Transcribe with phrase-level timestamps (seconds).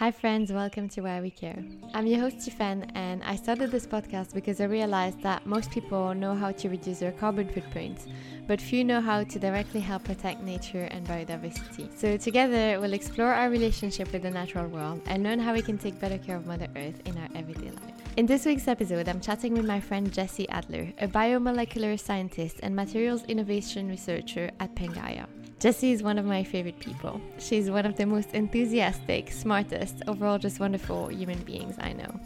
[0.00, 1.62] Hi, friends, welcome to Why We Care.
[1.92, 6.14] I'm your host, Tiffany, and I started this podcast because I realized that most people
[6.14, 8.06] know how to reduce their carbon footprint,
[8.46, 11.94] but few know how to directly help protect nature and biodiversity.
[11.98, 15.76] So, together, we'll explore our relationship with the natural world and learn how we can
[15.76, 17.94] take better care of Mother Earth in our everyday life.
[18.16, 22.74] In this week's episode, I'm chatting with my friend Jesse Adler, a biomolecular scientist and
[22.74, 25.26] materials innovation researcher at Pangaia.
[25.60, 27.20] Jesse is one of my favorite people.
[27.38, 32.18] She's one of the most enthusiastic, smartest, overall just wonderful human beings I know.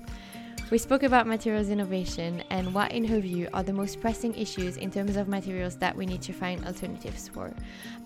[0.71, 4.77] We spoke about materials innovation and what, in her view, are the most pressing issues
[4.77, 7.53] in terms of materials that we need to find alternatives for,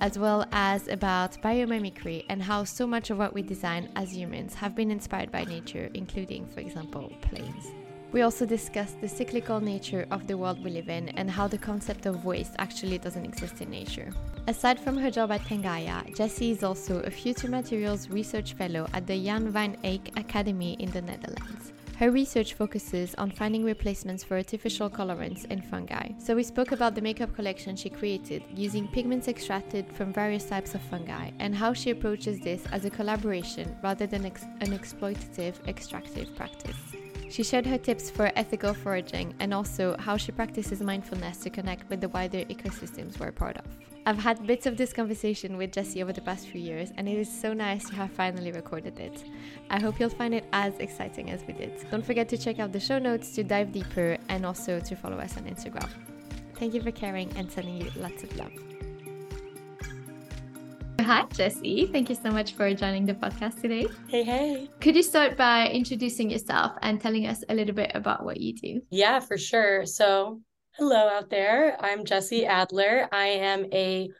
[0.00, 4.55] as well as about biomimicry and how so much of what we design as humans
[4.55, 7.66] have been inspired by nature, including, for example, planes.
[8.10, 11.58] We also discussed the cyclical nature of the world we live in and how the
[11.58, 14.10] concept of waste actually doesn't exist in nature.
[14.46, 19.06] Aside from her job at Pangaia, Jesse is also a Future Materials Research Fellow at
[19.06, 21.72] the Jan van Eyck Academy in the Netherlands.
[21.98, 26.12] Her research focuses on finding replacements for artificial colorants in fungi.
[26.18, 30.77] So, we spoke about the makeup collection she created using pigments extracted from various types
[30.77, 35.56] of fungi and how she approaches this as a collaboration rather than ex- an exploitative
[35.66, 36.97] extractive practice.
[37.30, 41.88] She shared her tips for ethical foraging and also how she practices mindfulness to connect
[41.90, 43.64] with the wider ecosystems we're part of.
[44.06, 47.18] I've had bits of this conversation with Jesse over the past few years, and it
[47.18, 49.22] is so nice to have finally recorded it.
[49.68, 51.72] I hope you'll find it as exciting as we did.
[51.90, 55.18] Don't forget to check out the show notes to dive deeper and also to follow
[55.18, 55.90] us on Instagram.
[56.54, 58.52] Thank you for caring and sending you lots of love.
[61.09, 61.87] Hi, Jesse.
[61.87, 63.87] Thank you so much for joining the podcast today.
[64.09, 64.69] Hey, hey.
[64.78, 68.53] Could you start by introducing yourself and telling us a little bit about what you
[68.53, 68.83] do?
[68.91, 69.86] Yeah, for sure.
[69.86, 70.42] So,
[70.73, 71.83] hello out there.
[71.83, 73.09] I'm Jesse Adler.
[73.11, 74.11] I am a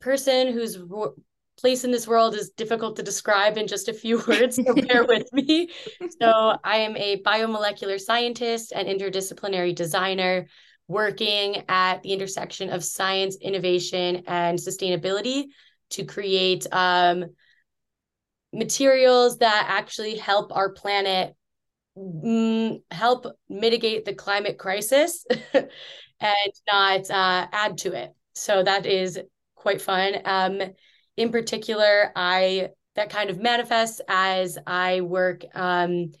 [0.00, 1.14] person whose ro-
[1.60, 5.04] place in this world is difficult to describe in just a few words, so bear
[5.08, 5.70] with me.
[6.20, 10.48] So, I am a biomolecular scientist and interdisciplinary designer
[10.88, 15.46] working at the intersection of science, innovation, and sustainability
[15.90, 17.26] to create um,
[18.52, 21.34] materials that actually help our planet
[21.96, 28.10] mm, help mitigate the climate crisis and not uh, add to it.
[28.34, 29.18] So that is
[29.54, 30.14] quite fun.
[30.24, 30.60] Um,
[31.16, 36.12] in particular, I that kind of manifests as I work um,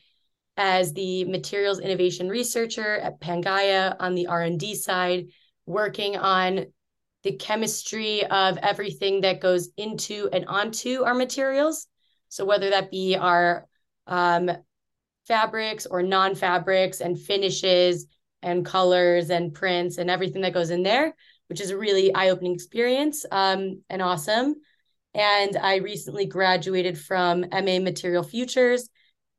[0.56, 5.28] as the materials innovation researcher at Pangaia on the R&D side,
[5.66, 6.66] working on
[7.22, 11.86] the chemistry of everything that goes into and onto our materials.
[12.28, 13.66] So whether that be our
[14.06, 14.50] um,
[15.26, 18.06] fabrics or non-fabrics and finishes
[18.42, 21.14] and colors and prints and everything that goes in there,
[21.48, 24.56] which is a really eye-opening experience um, and awesome.
[25.14, 28.88] And I recently graduated from MA Material Futures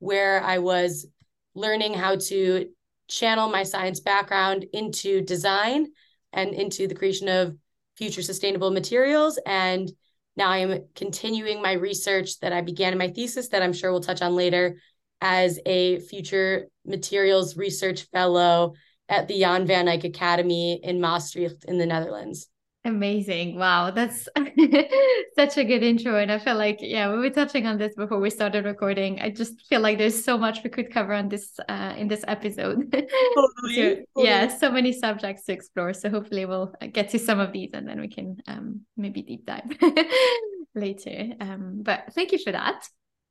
[0.03, 1.07] where I was
[1.55, 2.67] learning how to
[3.07, 5.87] channel my science background into design
[6.33, 7.55] and into the creation of
[7.95, 9.39] future sustainable materials.
[9.45, 9.89] And
[10.35, 14.01] now I'm continuing my research that I began in my thesis that I'm sure we'll
[14.01, 14.75] touch on later
[15.21, 18.73] as a future materials research fellow
[19.07, 22.49] at the Jan van Eyck Academy in Maastricht in the Netherlands.
[22.85, 23.55] Amazing.
[23.57, 23.91] Wow.
[23.91, 24.27] That's
[25.35, 26.17] such a good intro.
[26.17, 29.21] And I feel like, yeah, we were touching on this before we started recording.
[29.21, 32.25] I just feel like there's so much we could cover on this uh in this
[32.27, 32.91] episode.
[32.91, 34.05] Totally, so, totally.
[34.17, 35.93] yeah, so many subjects to explore.
[35.93, 39.45] So hopefully we'll get to some of these and then we can um maybe deep
[39.45, 39.63] dive
[40.75, 41.35] later.
[41.39, 42.85] Um, but thank you for that.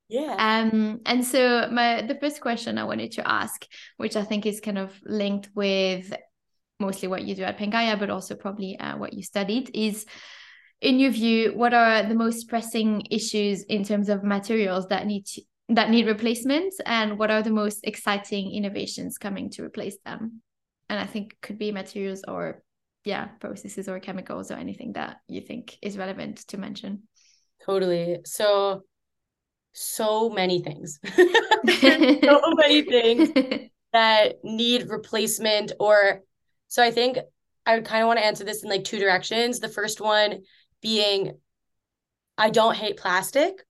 [0.09, 0.35] Yeah.
[0.39, 3.67] Um, and so my the first question I wanted to ask,
[3.99, 6.13] which I think is kind of linked with
[6.87, 10.05] mostly what you do at Pangaia, but also probably uh, what you studied, is
[10.83, 15.25] in your view, what are the most pressing issues in terms of materials that need
[15.27, 20.43] to, that need replacement, and what are the most exciting innovations coming to replace them?
[20.91, 22.63] And I think could be materials or
[23.05, 27.03] yeah, processes or chemicals or anything that you think is relevant to mention.
[27.65, 28.19] Totally.
[28.25, 28.83] So,
[29.73, 30.99] so many things.
[31.05, 33.31] so many things
[33.93, 36.23] that need replacement or
[36.73, 37.19] so I think
[37.67, 39.61] I would kind of want to answer this in like two directions.
[39.61, 40.41] The first one
[40.81, 41.33] being
[42.39, 43.63] I don't hate plastic,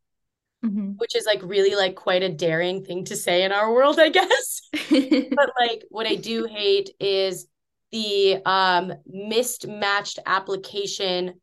[0.64, 0.92] mm-hmm.
[0.98, 4.08] which is like really like quite a daring thing to say in our world, I
[4.10, 4.60] guess.
[4.72, 7.48] but like what I do hate is
[7.90, 11.34] the um mismatched application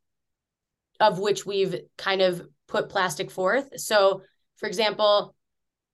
[0.98, 3.78] of which we've kind of put plastic forth.
[3.78, 4.22] So,
[4.56, 5.34] for example,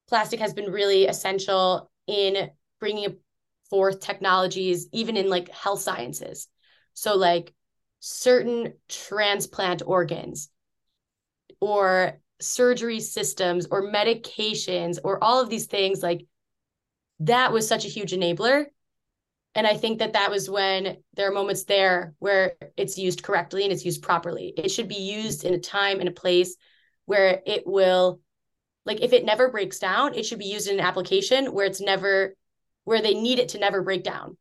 [0.07, 3.17] plastic has been really essential in bringing
[3.71, 6.49] forth technologies, even in like health sciences.
[6.95, 7.53] So, like
[8.01, 10.51] certain transplant organs
[11.61, 16.27] or surgery systems or medications or all of these things like
[17.21, 18.67] that was such a huge enabler
[19.55, 23.65] and i think that that was when there are moments there where it's used correctly
[23.65, 26.57] and it's used properly it should be used in a time and a place
[27.07, 28.21] where it will
[28.85, 31.81] like if it never breaks down it should be used in an application where it's
[31.81, 32.37] never
[32.87, 34.39] where they need it to never break down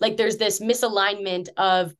[0.00, 1.94] like there's this misalignment of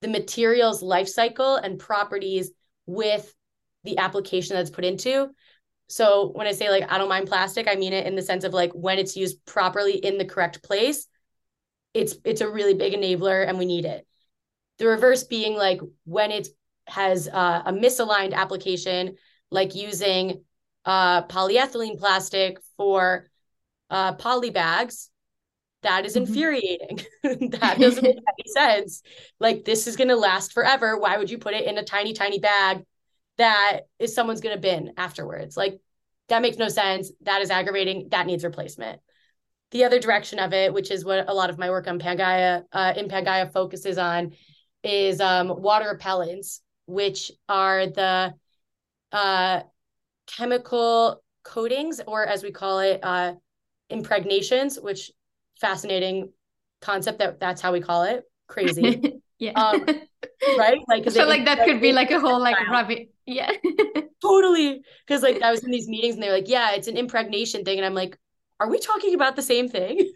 [0.00, 2.50] the material's life cycle and properties
[2.86, 3.34] with
[3.84, 5.28] the application that's put into.
[5.88, 8.44] So when I say like I don't mind plastic, I mean it in the sense
[8.44, 11.06] of like when it's used properly in the correct place,
[11.94, 14.06] it's it's a really big enabler and we need it.
[14.78, 16.48] The reverse being like when it
[16.86, 19.16] has uh, a misaligned application,
[19.50, 20.44] like using
[20.84, 23.28] uh, polyethylene plastic for
[23.90, 25.10] uh, poly bags,
[25.82, 26.26] that is mm-hmm.
[26.26, 27.00] infuriating.
[27.22, 29.02] that doesn't make any sense.
[29.40, 30.98] Like this is going to last forever.
[30.98, 32.84] Why would you put it in a tiny, tiny bag
[33.38, 35.56] that is someone's going to bin afterwards.
[35.56, 35.80] Like
[36.28, 37.10] that makes no sense.
[37.22, 38.08] That is aggravating.
[38.10, 39.00] That needs replacement.
[39.70, 42.64] The other direction of it, which is what a lot of my work on Pangaia
[42.72, 44.32] uh, in Pangaia focuses on,
[44.82, 48.34] is um, water repellents, which are the
[49.12, 49.60] uh,
[50.26, 53.34] chemical coatings, or as we call it, uh,
[53.88, 54.78] impregnations.
[54.78, 55.10] Which
[55.62, 56.30] fascinating
[56.82, 58.24] concept that that's how we call it.
[58.48, 59.20] Crazy.
[59.38, 59.52] yeah.
[59.52, 59.86] Um,
[60.58, 60.78] right?
[60.88, 63.10] Like, so like that could be like a whole like rabbit.
[63.24, 63.50] Yeah.
[64.22, 64.82] totally.
[65.06, 67.78] Because like I was in these meetings and they're like, yeah, it's an impregnation thing.
[67.78, 68.18] And I'm like,
[68.60, 70.12] are we talking about the same thing?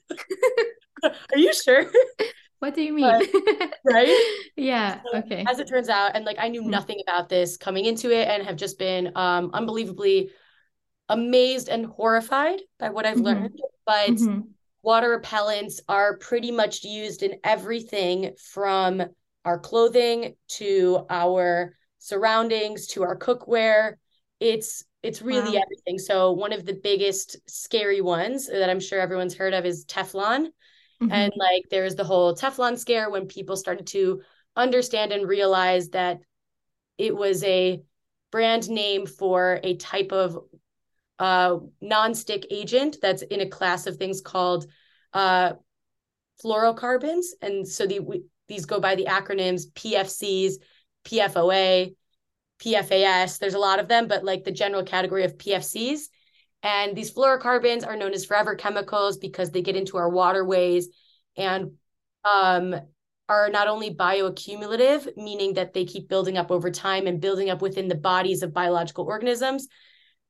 [1.02, 1.87] are you sure?
[2.58, 3.04] What do you mean?
[3.04, 3.28] But,
[3.84, 4.48] right?
[4.56, 5.00] yeah.
[5.12, 5.44] So, okay.
[5.48, 8.28] As it turns out, and like I knew mm nothing about this coming into it
[8.28, 10.31] and have just been um unbelievably
[11.08, 13.25] amazed and horrified by what I've mm-hmm.
[13.25, 13.60] learned.
[13.84, 14.40] But mm-hmm.
[14.87, 19.03] Water repellents are pretty much used in everything from
[19.44, 23.94] our clothing to our surroundings to our cookware.
[24.38, 25.62] It's it's really wow.
[25.65, 25.99] everything.
[25.99, 30.47] So one of the biggest scary ones that I'm sure everyone's heard of is Teflon.
[31.03, 31.12] Mm-hmm.
[31.12, 34.23] And like there's the whole Teflon scare when people started to
[34.55, 36.19] understand and realize that
[36.97, 37.82] it was a
[38.31, 40.39] brand name for a type of
[41.19, 44.67] uh, non-stick agent that's in a class of things called
[45.13, 45.53] uh,
[46.45, 47.27] fluorocarbons.
[47.41, 50.55] And so the we, these go by the acronyms PFCs,
[51.05, 51.95] PFOA,
[52.61, 53.39] PFAS.
[53.39, 56.09] There's a lot of them, but like the general category of PFCs.
[56.63, 60.89] And these fluorocarbons are known as forever chemicals because they get into our waterways
[61.37, 61.73] and
[62.25, 62.75] um,
[63.29, 67.63] are not only bioaccumulative, meaning that they keep building up over time and building up
[67.63, 69.69] within the bodies of biological organisms,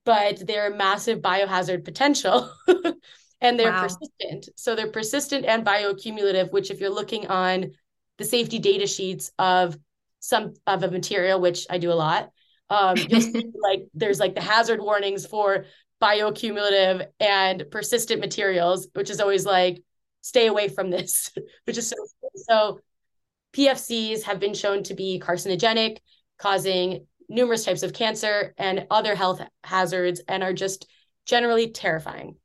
[0.06, 2.50] but they're massive biohazard potential.
[3.40, 3.82] and they're wow.
[3.82, 4.48] persistent.
[4.56, 7.72] So they're persistent and bioaccumulative, which if you're looking on
[8.16, 9.76] the safety data sheets of
[10.20, 12.30] some of a material, which I do a lot,
[12.70, 15.66] um, you'll see like there's like the hazard warnings for
[16.00, 19.82] bioaccumulative and persistent materials, which is always like
[20.22, 21.30] stay away from this,
[21.64, 21.96] which is so
[22.36, 22.80] so.
[23.52, 25.96] PFCs have been shown to be carcinogenic,
[26.36, 30.86] causing numerous types of cancer and other health hazards, and are just
[31.24, 32.36] generally terrifying.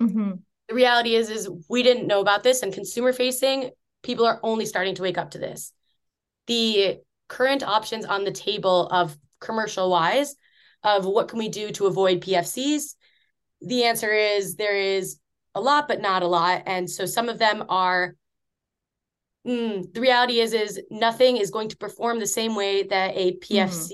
[0.00, 0.32] Mm-hmm.
[0.68, 3.70] The reality is, is we didn't know about this, and consumer facing
[4.02, 5.72] people are only starting to wake up to this.
[6.46, 6.98] The
[7.28, 10.34] current options on the table of commercial wise
[10.82, 12.94] of what can we do to avoid PFCs?
[13.60, 15.18] The answer is there is
[15.54, 16.62] a lot, but not a lot.
[16.66, 18.14] And so some of them are
[19.46, 23.36] mm, the reality is is nothing is going to perform the same way that a
[23.38, 23.92] PFC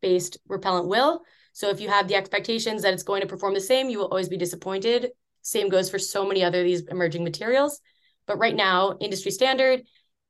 [0.00, 0.52] based mm-hmm.
[0.54, 1.22] repellent will.
[1.52, 4.06] So if you have the expectations that it's going to perform the same, you will
[4.06, 5.10] always be disappointed.
[5.42, 7.80] Same goes for so many other these emerging materials.
[8.26, 9.82] But right now, industry standard,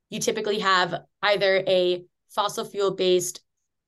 [0.08, 3.40] you typically have either a fossil fuel based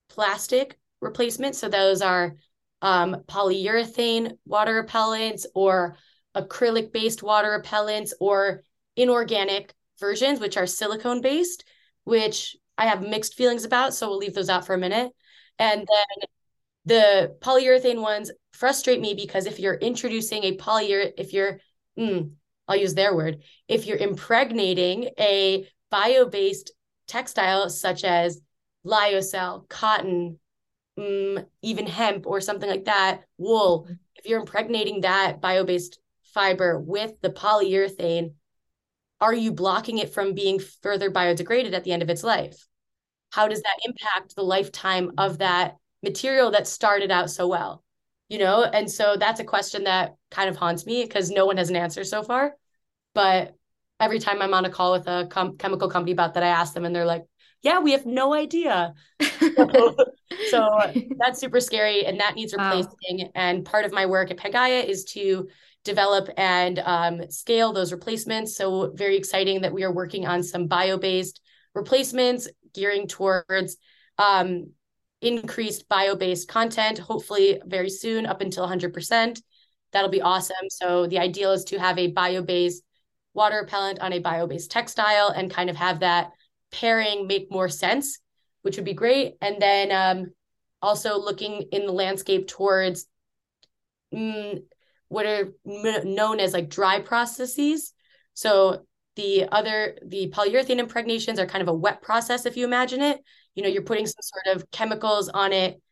[0.09, 1.57] plastic replacement.
[1.57, 2.37] So those are
[2.83, 5.97] um, polyurethane water repellents or
[6.35, 8.63] acrylic based water repellents or
[8.97, 11.65] inorganic versions, which are silicone based,
[12.05, 13.95] which I have mixed feelings about.
[13.95, 15.13] So we'll leave those out for a minute.
[15.59, 16.29] And then
[16.87, 21.61] the polyurethane ones frustrate me because if you're introducing a polyurethane, if you're,
[21.99, 22.33] mm,
[22.67, 26.73] I'll use their word, if you're impregnating a bio based
[27.07, 28.41] textile such as
[28.87, 30.39] lyocell, cotton,
[30.97, 33.95] um, even hemp or something like that, wool, mm-hmm.
[34.17, 35.99] if you're impregnating that bio based
[36.33, 38.35] fiber with the polyurethane,
[39.21, 42.67] are you blocking it from being further biodegraded at the end of its life?
[43.31, 47.85] How does that impact the lifetime of that material that started out so well?
[48.29, 51.57] You know, and so that's a question that kind of haunts me because no one
[51.57, 52.55] has an answer so far.
[53.15, 53.57] But
[53.99, 56.73] every time I'm on a call with a com- chemical company about that, I ask
[56.73, 57.27] them, and they're like,
[57.63, 58.95] yeah, we have no idea.
[59.21, 59.97] so,
[60.51, 60.69] so
[61.19, 63.19] that's super scary and that needs replacing.
[63.19, 63.31] Wow.
[63.35, 65.49] And part of my work at Pangaia is to
[65.85, 68.57] develop and um, scale those replacements.
[68.57, 71.41] So very exciting that we are working on some bio-based
[71.75, 73.77] replacements gearing towards
[74.19, 74.73] um,
[75.23, 79.41] increased bio-based content, hopefully very soon up until 100%.
[79.93, 80.69] That'll be awesome.
[80.69, 82.83] So the ideal is to have a bio-based
[83.35, 86.31] water repellent on a bio-based textile and kind of have that
[86.73, 88.19] pairing make more sense,
[88.63, 89.35] which would be great.
[89.41, 90.27] And then um,
[90.83, 93.07] also looking in the landscape towards
[94.15, 94.63] mm,
[95.11, 97.93] what are known as like dry processes.
[98.35, 98.87] So
[99.17, 103.19] the other, the polyurethane impregnations are kind of a wet process, if you imagine it.
[103.57, 105.83] You know, you're putting some sort of chemicals on it,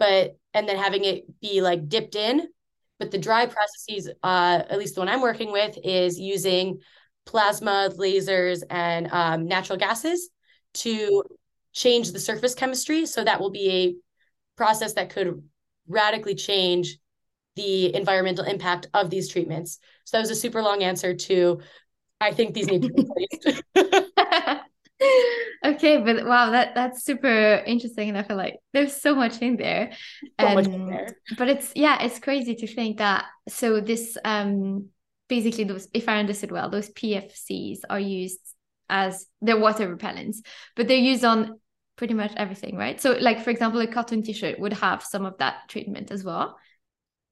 [0.00, 2.48] but and then having it be like dipped in.
[2.98, 6.80] But the dry processes, uh, at least the one I'm working with, is using
[7.26, 10.30] plasma, lasers, and um, natural gases
[10.74, 11.22] to
[11.72, 13.06] change the surface chemistry.
[13.06, 13.94] So that will be a
[14.56, 15.44] process that could
[15.86, 16.98] radically change
[17.56, 19.78] the environmental impact of these treatments.
[20.04, 21.60] So that was a super long answer to
[22.20, 23.62] I think these need to be replaced.
[25.64, 29.56] okay, but wow, that that's super interesting, and I feel like there's so much in
[29.56, 29.92] there.
[30.40, 31.08] So um, much in there.
[31.36, 33.26] But it's yeah, it's crazy to think that.
[33.48, 34.88] So this um
[35.28, 38.40] basically those, if I understood well, those PFCs are used
[38.88, 40.36] as they're water repellents,
[40.76, 41.58] but they're used on
[41.96, 43.00] pretty much everything, right?
[43.00, 46.58] So like for example, a cotton t-shirt would have some of that treatment as well.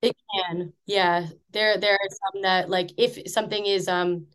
[0.02, 1.28] It can, yeah.
[1.52, 4.26] There, there are some that like if something is um,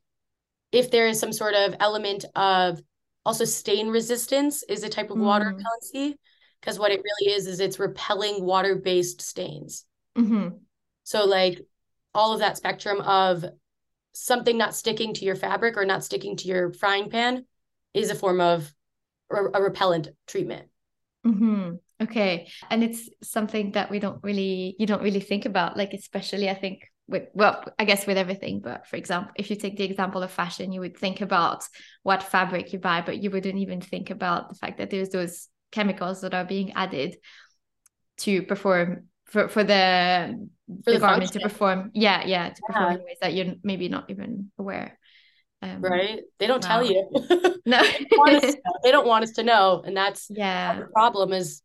[0.72, 2.82] if there is some sort of element of
[3.26, 5.24] also stain resistance is a type of mm.
[5.24, 6.16] water repellency
[6.62, 9.86] because what it really is is it's repelling water-based stains.
[10.18, 10.56] Mm-hmm.
[11.04, 11.62] So like
[12.14, 13.46] all of that spectrum of
[14.14, 17.46] something not sticking to your fabric or not sticking to your frying pan
[17.94, 18.74] is a form of
[19.30, 20.70] a, repellent treatment.
[21.26, 21.76] Mm-hmm.
[22.02, 22.50] Okay.
[22.70, 26.54] And it's something that we don't really, you don't really think about, like, especially I
[26.54, 30.22] think with, well, I guess with everything, but for example, if you take the example
[30.22, 31.64] of fashion, you would think about
[32.04, 35.48] what fabric you buy, but you wouldn't even think about the fact that there's those
[35.72, 37.18] chemicals that are being added
[38.18, 40.48] to perform for, for the,
[40.84, 41.42] for the, garment function.
[41.42, 41.92] to perform.
[41.94, 42.26] Yeah.
[42.26, 42.50] Yeah.
[42.50, 42.98] To perform yeah.
[43.00, 45.00] in ways that you're maybe not even aware.
[45.62, 46.22] Um, right?
[46.38, 46.82] They don't wow.
[46.82, 47.10] tell you.
[47.66, 48.40] no, they,
[48.84, 50.80] they don't want us to know, and that's yeah.
[50.80, 51.64] The problem is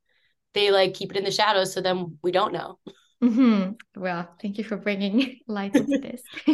[0.55, 2.79] they like keep it in the shadows so then we don't know
[3.23, 3.73] mm-hmm.
[4.01, 6.23] well thank you for bringing light into this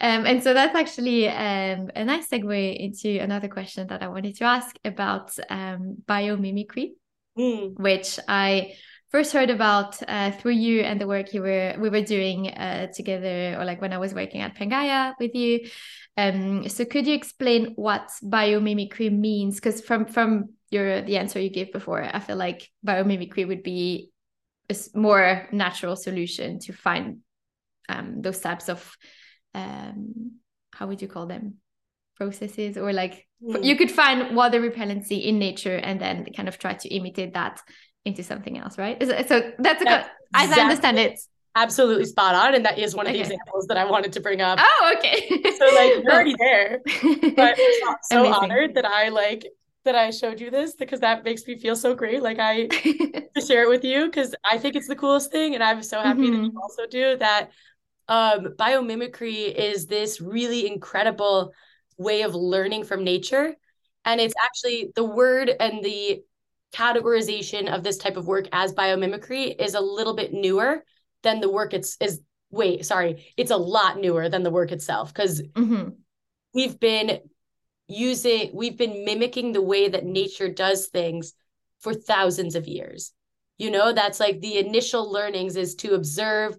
[0.00, 4.36] um, and so that's actually um, a nice segue into another question that i wanted
[4.36, 6.92] to ask about um, biomimicry
[7.38, 7.78] mm.
[7.78, 8.72] which i
[9.10, 12.86] first heard about uh, through you and the work you were we were doing uh,
[12.94, 15.68] together or like when i was working at Pangaia with you
[16.16, 21.50] um, so could you explain what biomimicry means because from from your the answer you
[21.50, 24.10] gave before i feel like biomimicry would be
[24.70, 27.18] a more natural solution to find
[27.88, 28.96] um, those types of
[29.54, 30.32] um,
[30.72, 31.54] how would you call them
[32.16, 33.62] processes or like mm.
[33.62, 37.60] you could find water repellency in nature and then kind of try to imitate that
[38.04, 41.18] into something else right so that's a good, as i understand it
[41.54, 43.22] absolutely spot on and that is one of okay.
[43.22, 46.80] the examples that i wanted to bring up oh okay so like you're already there
[47.36, 48.32] but i'm so Amazing.
[48.32, 49.44] honored that i like
[49.84, 52.22] that I showed you this because that makes me feel so great.
[52.22, 52.66] Like I
[53.34, 56.00] to share it with you because I think it's the coolest thing, and I'm so
[56.00, 56.32] happy mm-hmm.
[56.32, 56.58] that you mm-hmm.
[56.58, 57.50] also do that.
[58.08, 61.52] Um, biomimicry is this really incredible
[61.98, 63.54] way of learning from nature,
[64.04, 66.22] and it's actually the word and the
[66.72, 70.82] categorization of this type of work as biomimicry is a little bit newer
[71.22, 72.20] than the work it's is
[72.50, 75.90] wait sorry it's a lot newer than the work itself because mm-hmm.
[76.54, 77.20] we've been
[77.88, 81.34] using we've been mimicking the way that nature does things
[81.80, 83.12] for thousands of years.
[83.58, 86.56] You know that's like the initial learnings is to observe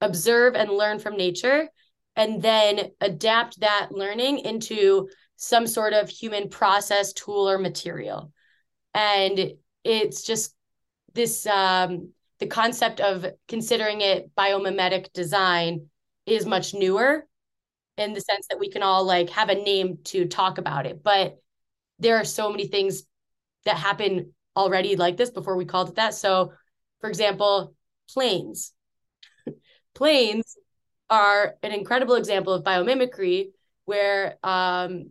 [0.00, 1.68] observe and learn from nature
[2.16, 8.32] and then adapt that learning into some sort of human process tool or material.
[8.92, 10.54] And it's just
[11.14, 15.86] this um the concept of considering it biomimetic design
[16.26, 17.26] is much newer
[17.96, 21.02] in the sense that we can all like have a name to talk about it.
[21.02, 21.38] But
[21.98, 23.04] there are so many things
[23.64, 26.14] that happen already like this before we called it that.
[26.14, 26.52] So,
[27.00, 27.74] for example,
[28.10, 28.72] planes.
[29.94, 30.56] planes
[31.10, 33.50] are an incredible example of biomimicry
[33.84, 35.10] where um,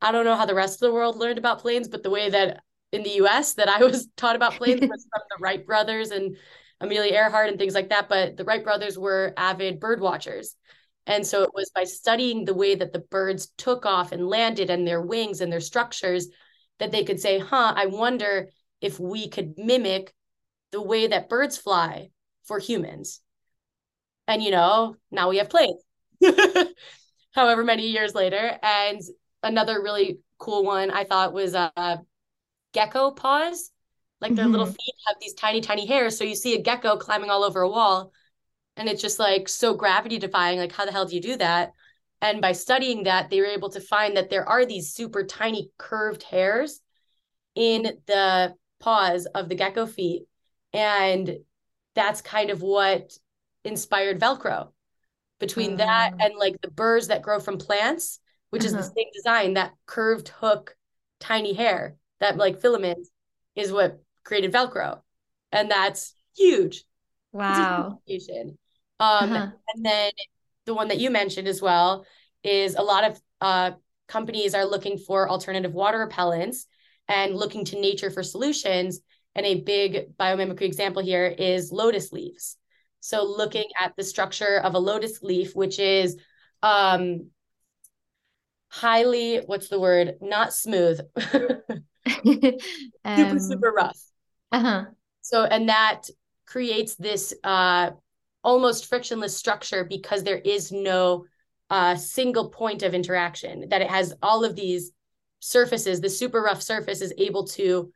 [0.00, 2.30] I don't know how the rest of the world learned about planes, but the way
[2.30, 2.62] that
[2.92, 6.36] in the US that I was taught about planes was from the Wright brothers and
[6.80, 8.08] Amelia Earhart and things like that.
[8.08, 10.56] But the Wright brothers were avid bird watchers.
[11.06, 14.70] And so it was by studying the way that the birds took off and landed
[14.70, 16.28] and their wings and their structures
[16.78, 18.48] that they could say, huh, I wonder
[18.80, 20.14] if we could mimic
[20.70, 22.10] the way that birds fly
[22.44, 23.20] for humans.
[24.26, 25.82] And, you know, now we have planes,
[27.32, 28.58] however many years later.
[28.62, 29.00] And
[29.42, 31.98] another really cool one I thought was uh,
[32.72, 33.70] gecko paws.
[34.20, 34.52] Like their mm-hmm.
[34.52, 36.16] little feet have these tiny, tiny hairs.
[36.16, 38.12] So you see a gecko climbing all over a wall.
[38.76, 40.58] And it's just like so gravity defying.
[40.58, 41.72] Like, how the hell do you do that?
[42.20, 45.70] And by studying that, they were able to find that there are these super tiny
[45.76, 46.80] curved hairs
[47.54, 50.22] in the paws of the gecko feet.
[50.72, 51.38] And
[51.94, 53.12] that's kind of what
[53.64, 54.68] inspired Velcro.
[55.38, 56.24] Between that ah.
[56.24, 58.66] and like the burrs that grow from plants, which uh-huh.
[58.68, 58.92] is the uh-huh.
[58.96, 60.76] same design, that curved hook,
[61.18, 63.08] tiny hair, that like filament
[63.56, 65.00] is what created Velcro.
[65.50, 66.84] And that's huge.
[67.32, 67.98] Wow.
[69.02, 69.50] Um, uh-huh.
[69.74, 70.12] And then
[70.64, 72.06] the one that you mentioned as well
[72.44, 73.70] is a lot of uh,
[74.06, 76.66] companies are looking for alternative water repellents
[77.08, 79.00] and looking to nature for solutions.
[79.34, 82.56] And a big biomimicry example here is lotus leaves.
[83.00, 86.16] So looking at the structure of a lotus leaf, which is
[86.62, 87.30] um,
[88.68, 90.14] highly, what's the word?
[90.20, 91.00] Not smooth.
[91.16, 94.00] um, super, super rough.
[94.52, 94.84] Uh-huh.
[95.22, 96.02] So, and that
[96.46, 97.90] creates this uh,
[98.44, 101.24] almost frictionless structure because there is no
[101.70, 104.92] uh, single point of interaction, that it has all of these
[105.40, 107.92] surfaces, the super rough surface is able to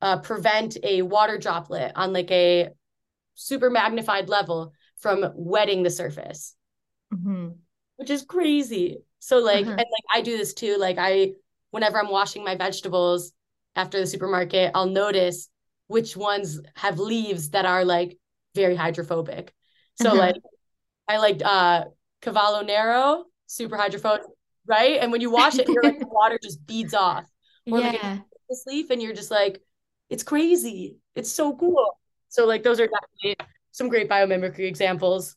[0.00, 2.68] uh, prevent a water droplet on like a
[3.34, 6.54] super magnified level from wetting the surface,
[7.12, 7.48] mm-hmm.
[7.96, 8.98] which is crazy.
[9.18, 9.70] So like, uh-huh.
[9.70, 10.76] and like I do this too.
[10.78, 11.32] Like I,
[11.70, 13.32] whenever I'm washing my vegetables
[13.76, 15.48] after the supermarket, I'll notice
[15.88, 18.18] which ones have leaves that are like
[18.58, 19.54] very hydrophobic.
[20.00, 20.18] So uh-huh.
[20.18, 20.36] like,
[21.06, 21.84] I like uh
[22.20, 24.26] Cavolo Nero, super hydrophobic
[24.68, 25.00] right?
[25.00, 27.24] And when you wash it, you're like the water just beads off.
[27.70, 27.90] Or yeah.
[27.90, 29.60] like this leaf, and you're just like,
[30.08, 30.98] it's crazy.
[31.16, 31.98] It's so cool.
[32.28, 33.36] So like those are definitely
[33.72, 35.34] some great biomimicry examples.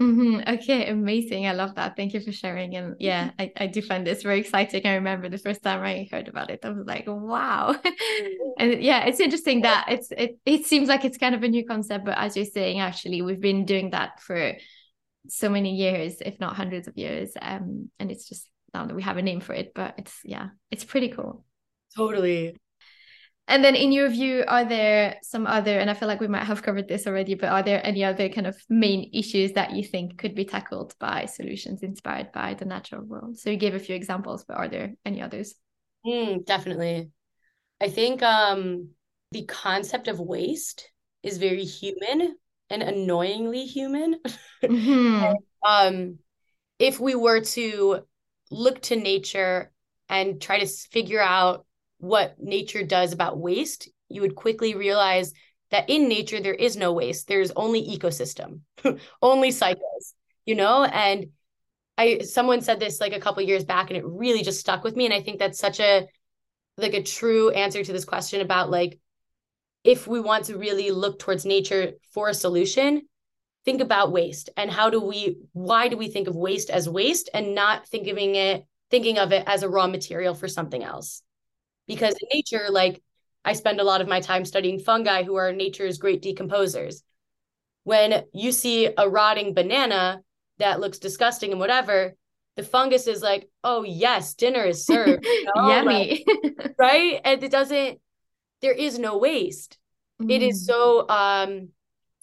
[0.00, 0.54] Mm-hmm.
[0.54, 1.46] Okay, amazing.
[1.46, 1.94] I love that.
[1.94, 2.74] Thank you for sharing.
[2.74, 4.86] And yeah, I, I do find this very exciting.
[4.86, 7.76] I remember the first time I heard about it, I was like, wow.
[8.58, 11.66] and yeah, it's interesting that it's it it seems like it's kind of a new
[11.66, 14.54] concept, but as you're saying, actually, we've been doing that for
[15.28, 17.32] so many years, if not hundreds of years.
[17.40, 20.48] Um, and it's just now that we have a name for it, but it's yeah,
[20.70, 21.44] it's pretty cool.
[21.94, 22.56] Totally.
[23.50, 26.44] And then, in your view, are there some other, and I feel like we might
[26.44, 29.82] have covered this already, but are there any other kind of main issues that you
[29.82, 33.40] think could be tackled by solutions inspired by the natural world?
[33.40, 35.56] So you gave a few examples, but are there any others?
[36.06, 37.10] Mm, definitely.
[37.80, 38.90] I think um,
[39.32, 40.88] the concept of waste
[41.24, 42.36] is very human
[42.70, 44.20] and annoyingly human.
[44.62, 45.36] Mm-hmm.
[45.66, 46.18] um,
[46.78, 48.00] if we were to
[48.50, 49.72] look to nature
[50.10, 51.64] and try to figure out
[52.00, 55.32] what nature does about waste, you would quickly realize
[55.70, 57.28] that in nature there is no waste.
[57.28, 58.60] There's only ecosystem,
[59.22, 60.84] only cycles, you know?
[60.84, 61.28] And
[61.96, 64.96] I someone said this like a couple years back and it really just stuck with
[64.96, 65.04] me.
[65.04, 66.08] And I think that's such a
[66.76, 68.98] like a true answer to this question about like
[69.84, 73.02] if we want to really look towards nature for a solution,
[73.64, 77.28] think about waste and how do we why do we think of waste as waste
[77.34, 81.22] and not thinking it thinking of it as a raw material for something else?
[81.94, 83.02] Because in nature, like
[83.44, 87.02] I spend a lot of my time studying fungi who are nature's great decomposers.
[87.84, 90.20] When you see a rotting banana
[90.58, 92.14] that looks disgusting and whatever,
[92.56, 95.24] the fungus is like, oh yes, dinner is served.
[95.24, 95.52] You?
[95.56, 96.24] Yummy.
[96.26, 97.20] Like, right?
[97.24, 98.00] And it doesn't
[98.60, 99.78] there is no waste.
[100.20, 100.30] Mm.
[100.30, 100.66] It is mm.
[100.66, 101.68] so um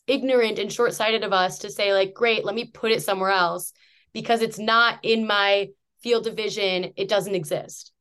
[0.05, 3.73] ignorant and short-sighted of us to say like great let me put it somewhere else
[4.13, 5.67] because it's not in my
[6.01, 7.91] field of vision it doesn't exist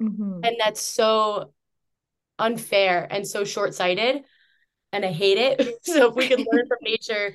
[0.00, 0.40] mm-hmm.
[0.42, 1.52] and that's so
[2.38, 4.22] unfair and so short-sighted
[4.92, 7.34] and i hate it so if we can learn from nature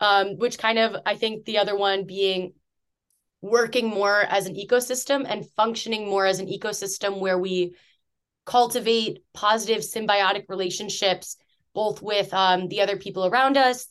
[0.00, 2.52] um, which kind of i think the other one being
[3.42, 7.74] working more as an ecosystem and functioning more as an ecosystem where we
[8.44, 11.36] cultivate positive symbiotic relationships
[11.72, 13.86] both with um, the other people around us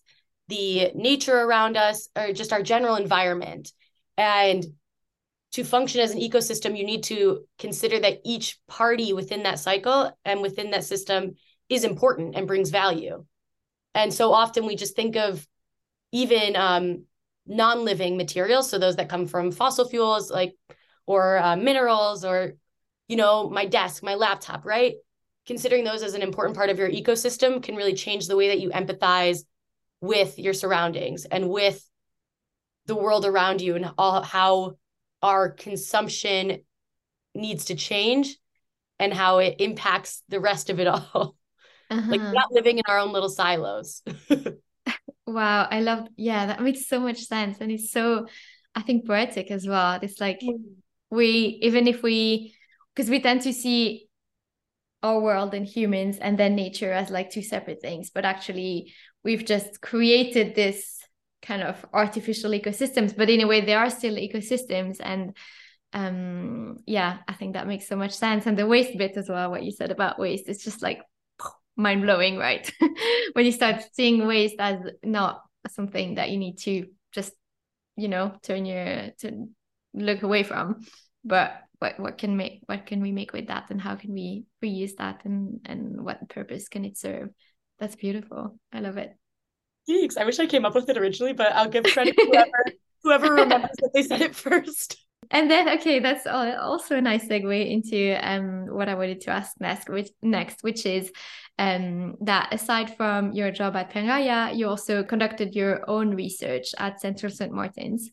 [0.50, 3.72] the nature around us or just our general environment
[4.18, 4.66] and
[5.52, 10.16] to function as an ecosystem you need to consider that each party within that cycle
[10.26, 11.36] and within that system
[11.70, 13.26] is important and brings value
[13.96, 15.46] and so often we just think of
[16.12, 17.04] even um,
[17.48, 20.56] non-living materials so those that come from fossil fuels like
[21.06, 22.54] or uh, minerals or
[23.10, 24.94] you know, my desk, my laptop, right?
[25.46, 28.62] Considering those as an important part of your ecosystem can really change the way that
[28.62, 29.40] you empathize
[30.00, 31.84] with your surroundings and with
[32.86, 34.76] the world around you and all how
[35.22, 36.60] our consumption
[37.36, 38.38] needs to change
[39.00, 41.36] and how it impacts the rest of it all.
[41.92, 42.12] Uh-huh.
[42.12, 44.04] like not living in our own little silos.
[45.26, 47.58] wow, I love yeah, that makes so much sense.
[47.62, 48.28] And it's so
[48.76, 49.98] I think poetic as well.
[50.00, 50.60] It's like mm.
[51.10, 52.54] we even if we
[52.94, 54.08] because we tend to see
[55.02, 59.46] our world and humans and then nature as like two separate things but actually we've
[59.46, 60.99] just created this
[61.42, 64.98] kind of artificial ecosystems but in a way they are still ecosystems.
[65.00, 65.36] And
[65.92, 68.46] um yeah i think that makes so much sense.
[68.46, 71.02] And the waste bit as well what you said about waste it's just like
[71.80, 72.72] mind blowing right?
[73.34, 77.34] When you start seeing waste as not something that you need to just
[77.96, 79.48] you know turn your to
[79.94, 80.82] look away from.
[81.24, 83.72] But what what can make what can we make with that?
[83.72, 85.26] And how can we reuse that?
[85.26, 87.30] And and what purpose can it serve?
[87.80, 88.60] That's beautiful.
[88.74, 89.16] I love it
[89.90, 92.64] thanks i wish i came up with it originally but i'll give credit to whoever
[93.04, 94.98] whoever remembers that they said it first.
[95.32, 99.54] And then okay that's also a nice segue into um what i wanted to ask
[99.60, 101.12] next which next which is
[101.60, 107.00] um that aside from your job at Pangaia you also conducted your own research at
[107.00, 108.10] central st martins.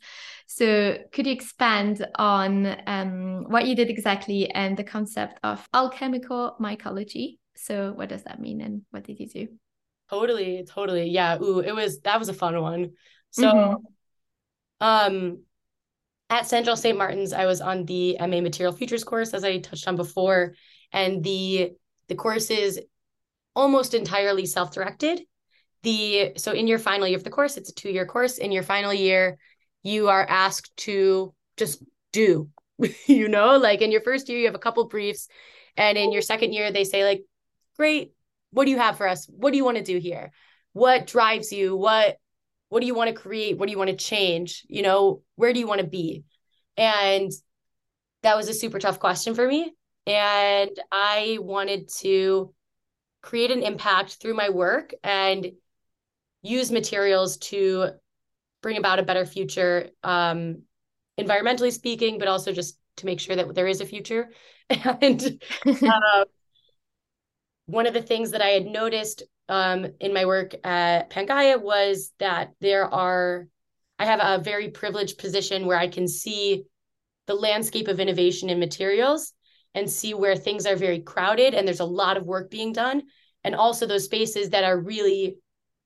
[0.47, 6.57] So could you expand on um what you did exactly and the concept of alchemical
[6.61, 7.39] mycology?
[7.57, 9.49] So what does that mean and what did you do
[10.11, 12.91] totally totally yeah ooh it was that was a fun one
[13.31, 14.87] so mm-hmm.
[14.87, 15.39] um
[16.29, 16.99] at Central St.
[16.99, 20.55] Martin's, I was on the MA Material Futures course, as I touched on before,
[20.93, 21.73] and the
[22.09, 22.81] the course is
[23.55, 25.23] almost entirely self-directed.
[25.83, 28.39] The so in your final year of the course, it's a two-year course.
[28.39, 29.39] In your final year,
[29.83, 32.51] you are asked to just do,
[33.07, 35.29] you know, like in your first year, you have a couple briefs,
[35.77, 37.25] and in your second year, they say like,
[37.77, 38.13] great,
[38.57, 39.27] what do you have for us?
[39.27, 40.33] What do you want to do here?
[40.73, 41.77] What drives you?
[41.77, 42.17] What
[42.69, 45.53] what do you want to create what do you want to change you know where
[45.53, 46.25] do you want to be
[46.77, 47.31] and
[48.23, 49.73] that was a super tough question for me
[50.07, 52.53] and i wanted to
[53.23, 55.53] create an impact through my work and
[56.43, 57.91] use materials to
[58.63, 60.63] bring about a better future um,
[61.19, 64.31] environmentally speaking but also just to make sure that there is a future
[64.71, 66.25] and uh,
[67.67, 72.13] one of the things that i had noticed um, in my work at Pangaia was
[72.19, 73.47] that there are,
[73.99, 76.65] I have a very privileged position where I can see
[77.27, 79.33] the landscape of innovation in materials
[79.75, 83.03] and see where things are very crowded and there's a lot of work being done.
[83.45, 85.37] And also those spaces that are really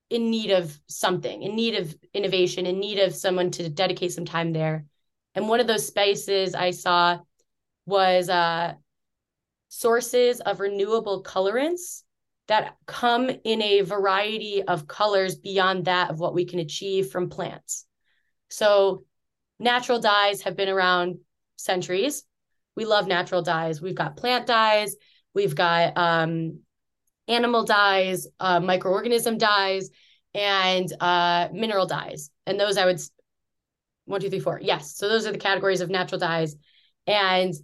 [0.09, 4.25] in need of something, in need of innovation, in need of someone to dedicate some
[4.25, 4.87] time there.
[5.35, 7.19] And one of those spaces I saw
[7.87, 8.75] was uh,
[9.70, 12.02] sources of renewable colorants
[12.48, 17.30] that come in a variety of colors beyond that of what we can achieve from
[17.30, 17.87] plants.
[18.48, 19.04] So,
[19.61, 21.18] natural dyes have been around
[21.56, 22.24] centuries.
[22.74, 23.80] We love natural dyes.
[23.80, 24.96] We've got plant dyes,
[25.35, 26.61] we've got um,
[27.28, 29.90] animal dyes, uh, microorganism dyes,
[30.35, 32.30] and uh, mineral dyes.
[32.46, 33.00] And those I would
[34.06, 34.59] one, two, three, four.
[34.61, 34.96] Yes.
[34.96, 36.56] So those are the categories of natural dyes.
[37.06, 37.54] And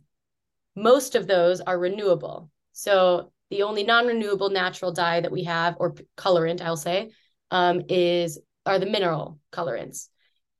[0.77, 2.51] most of those are renewable.
[2.73, 7.11] So the only non-renewable natural dye that we have, or colorant, I'll say,
[7.51, 10.09] um, is are the mineral colorants.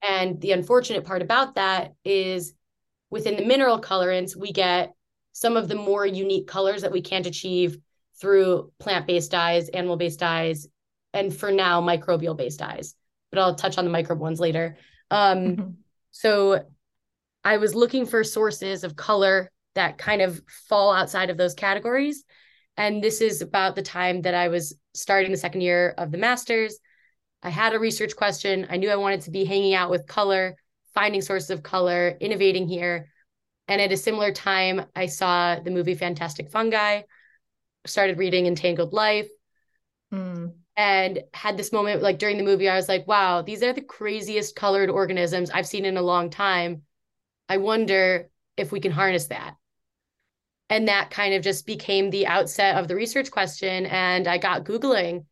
[0.03, 2.55] And the unfortunate part about that is
[3.11, 4.93] within the mineral colorants, we get
[5.33, 7.79] some of the more unique colors that we can't achieve
[8.21, 10.67] through plant-based dyes, animal-based dyes,
[11.13, 12.95] and for now, microbial-based dyes.
[13.31, 14.77] But I'll touch on the microbe ones later.
[15.11, 15.71] Um, mm-hmm.
[16.13, 16.65] So
[17.45, 22.25] I was looking for sources of color that kind of fall outside of those categories.
[22.77, 26.19] And this is about the time that I was starting the second year of the
[26.19, 26.79] master's.
[27.43, 28.67] I had a research question.
[28.69, 30.57] I knew I wanted to be hanging out with color,
[30.95, 33.09] finding sources of color, innovating here.
[33.69, 37.03] And at a similar time, I saw the movie Fantastic Fungi,
[37.87, 39.29] started reading Entangled Life,
[40.13, 40.53] mm.
[40.77, 43.81] and had this moment like during the movie, I was like, wow, these are the
[43.81, 46.83] craziest colored organisms I've seen in a long time.
[47.49, 49.57] I wonder if we can harness that
[50.69, 53.87] and that kind of just became the outset of the research question.
[53.87, 55.25] And i got googling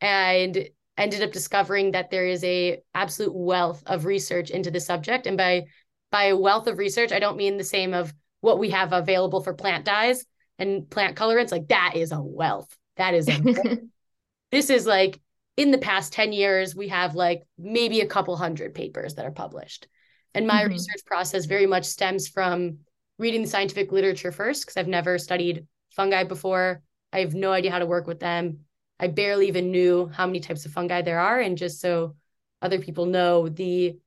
[0.00, 5.26] and ended up discovering that there is a absolute wealth of research into the subject.
[5.26, 5.64] And by
[6.10, 9.54] by wealth of research i don't mean the same of what we have available for
[9.54, 10.26] plant dyes
[10.58, 11.52] and plant colorants.
[11.52, 12.76] Like that is a wealth.
[12.96, 13.38] That is a
[14.50, 15.20] this is like
[15.56, 19.32] in the past 10 years we have like maybe a couple hundred papers that are
[19.32, 19.88] published.
[20.34, 20.72] And my mm-hmm.
[20.72, 22.78] research process very much stems from
[23.22, 26.82] reading the scientific literature first because I've never studied fungi before.
[27.12, 28.64] I have no idea how to work with them.
[28.98, 31.38] I barely even knew how many types of fungi there are.
[31.38, 32.16] And just so
[32.60, 33.98] other people know, the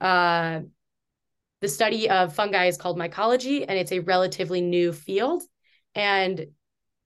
[0.00, 0.60] uh,
[1.60, 5.42] the study of fungi is called mycology, and it's a relatively new field.
[5.94, 6.46] and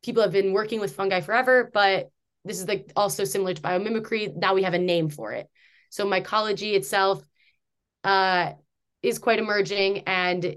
[0.02, 2.10] people have been working with fungi forever, but
[2.44, 4.34] this is like also similar to biomimicry.
[4.34, 5.48] Now we have a name for it.
[5.90, 7.22] So mycology itself
[8.04, 8.52] uh,
[9.02, 10.56] is quite emerging, and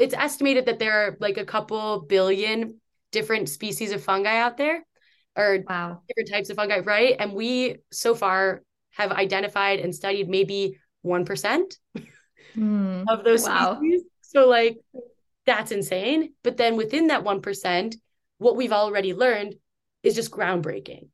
[0.00, 2.80] it's estimated that there are like a couple billion
[3.12, 4.84] different species of fungi out there,
[5.36, 6.02] or wow.
[6.08, 7.16] different types of fungi, right?
[7.18, 11.78] And we so far have identified and studied maybe one percent
[12.56, 13.04] mm.
[13.08, 13.76] of those wow.
[13.76, 14.02] species.
[14.22, 14.78] So like
[15.46, 16.32] that's insane.
[16.42, 17.96] But then within that one percent,
[18.38, 19.54] what we've already learned
[20.02, 21.08] is just groundbreaking.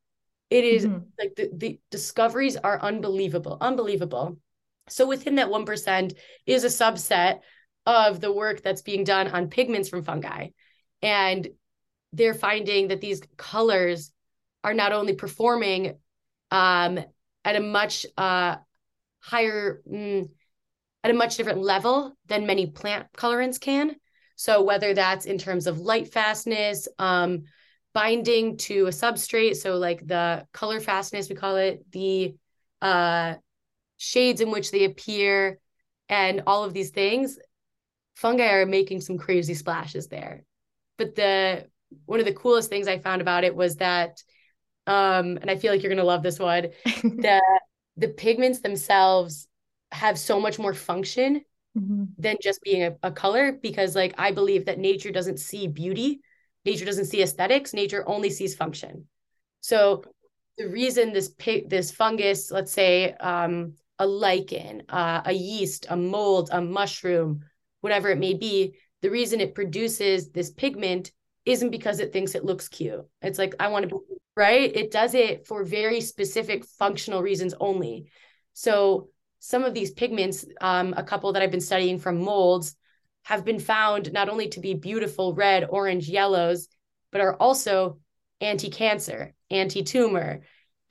[0.49, 0.99] It is mm-hmm.
[1.19, 4.39] like the, the discoveries are unbelievable, unbelievable.
[4.89, 7.41] So within that 1% is a subset
[7.87, 10.49] of the work that's being done on pigments from fungi.
[11.03, 11.49] And
[12.13, 14.13] they're finding that these colors
[14.65, 15.99] are not only performing
[16.51, 16.99] um,
[17.45, 18.57] at a much uh,
[19.21, 20.29] higher, mm,
[21.05, 23.95] at a much different level than many plant colorants can.
[24.35, 27.45] So whether that's in terms of light fastness, um,
[27.95, 32.37] binding to a substrate, so like the color fastness, we call it, the
[32.83, 33.35] uh,
[33.97, 35.59] shades in which they appear,
[36.09, 37.39] and all of these things,
[38.17, 40.43] fungi are making some crazy splashes there.
[40.99, 41.67] But the
[42.07, 44.21] one of the coolest things I found about it was that,
[44.89, 46.71] um, and I feel like you're gonna love this one,
[47.19, 47.61] that
[47.97, 49.47] the pigments themselves
[49.93, 51.43] have so much more function
[51.77, 52.05] mm-hmm.
[52.19, 56.21] than just being a, a color because like i believe that nature doesn't see beauty
[56.65, 59.07] nature doesn't see aesthetics nature only sees function
[59.61, 60.03] so
[60.59, 65.97] the reason this pig this fungus let's say um, a lichen uh, a yeast a
[65.97, 67.45] mold a mushroom
[67.81, 71.13] whatever it may be the reason it produces this pigment
[71.45, 74.91] isn't because it thinks it looks cute it's like i want to be right it
[74.91, 78.07] does it for very specific functional reasons only
[78.53, 79.09] so
[79.47, 82.75] some of these pigments, um, a couple that I've been studying from molds,
[83.25, 86.69] have been found not only to be beautiful red, orange, yellows,
[87.13, 88.01] but are also
[88.41, 90.41] anti cancer, anti tumor,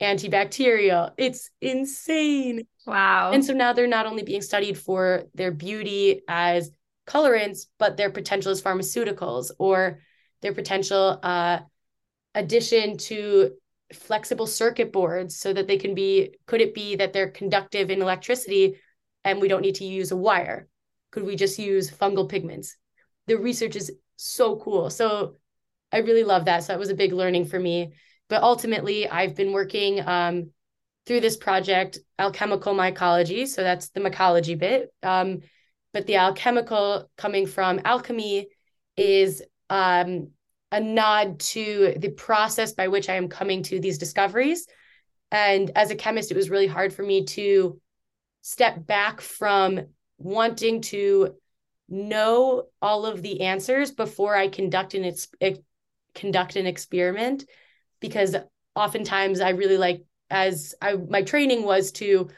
[0.00, 1.12] antibacterial.
[1.18, 2.66] It's insane.
[2.86, 3.32] Wow.
[3.32, 6.70] And so now they're not only being studied for their beauty as
[7.06, 10.00] colorants, but their potential as pharmaceuticals or
[10.40, 11.60] their potential uh,
[12.34, 13.52] addition to
[13.92, 18.02] flexible circuit boards so that they can be could it be that they're conductive in
[18.02, 18.76] electricity
[19.24, 20.68] and we don't need to use a wire?
[21.10, 22.76] Could we just use fungal pigments?
[23.26, 24.90] The research is so cool.
[24.90, 25.36] So
[25.92, 26.64] i really love that.
[26.64, 27.94] So that was a big learning for me.
[28.28, 30.50] But ultimately i've been working um,
[31.06, 35.40] through this project alchemical mycology so that's the mycology bit um,
[35.92, 38.48] but the alchemical coming from alchemy
[38.96, 40.28] is um,
[40.72, 44.66] a nod to the process by which I am coming to these discoveries.
[45.30, 47.80] And as a chemist, it was really hard for me to
[48.42, 49.80] step back from
[50.18, 51.34] wanting to
[51.88, 55.28] know all of the answers before I conduct an ex-
[56.14, 57.44] conduct an experiment
[58.00, 58.34] because
[58.74, 62.28] oftentimes I really like as I my training was to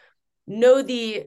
[0.47, 1.27] know the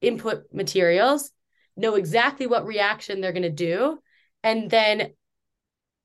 [0.00, 1.30] input materials,
[1.76, 3.98] know exactly what reaction they're going to do
[4.42, 5.10] and then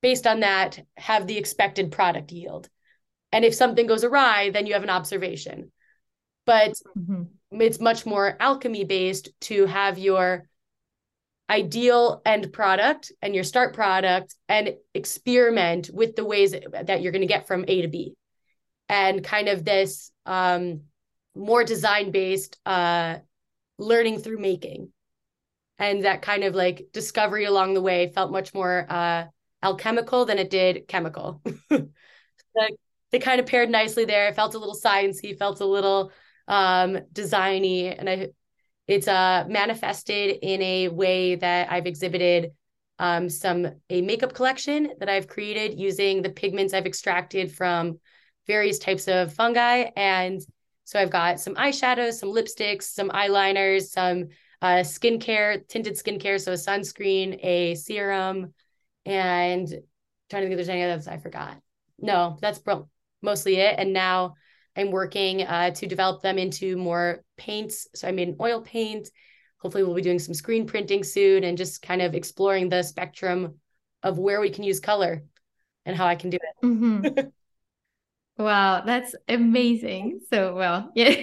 [0.02, 2.70] based on that, have the expected product yield.
[3.32, 5.72] And if something goes awry, then you have an observation.
[6.46, 7.62] But mm-hmm.
[7.62, 10.48] it's much more alchemy based to have your
[11.50, 17.22] ideal end product and your start product and experiment with the ways that you're going
[17.22, 18.16] to get from A to B.
[18.92, 20.82] And kind of this um,
[21.34, 23.20] more design based uh,
[23.78, 24.90] learning through making.
[25.80, 29.26] And that kind of like discovery along the way felt much more uh,
[29.64, 31.42] alchemical than it did chemical.
[32.56, 32.76] like
[33.12, 34.28] they kind of paired nicely there.
[34.28, 36.12] It felt a little sciencey, felt a little
[36.48, 38.30] um designy, and I
[38.88, 42.52] it's uh manifested in a way that I've exhibited
[43.00, 48.00] um some a makeup collection that I've created using the pigments I've extracted from
[48.48, 50.42] various types of fungi and
[50.92, 54.28] so I've got some eyeshadows, some lipsticks, some eyeliners, some
[54.62, 58.54] uh, skincare, tinted skincare, so a sunscreen, a serum,
[59.06, 59.68] and
[60.30, 61.58] trying to think if there's any others I forgot.
[61.98, 62.60] No, that's
[63.22, 63.76] mostly it.
[63.78, 64.36] And now
[64.76, 67.88] I'm working uh, to develop them into more paints.
[67.96, 69.10] So I made an oil paint.
[69.60, 73.60] Hopefully, we'll be doing some screen printing soon and just kind of exploring the spectrum
[74.04, 75.24] of where we can use color
[75.86, 76.66] and how I can do it.
[76.66, 77.30] Mm-hmm.
[78.38, 80.22] Wow, that's amazing.
[80.32, 81.16] So, well, yeah,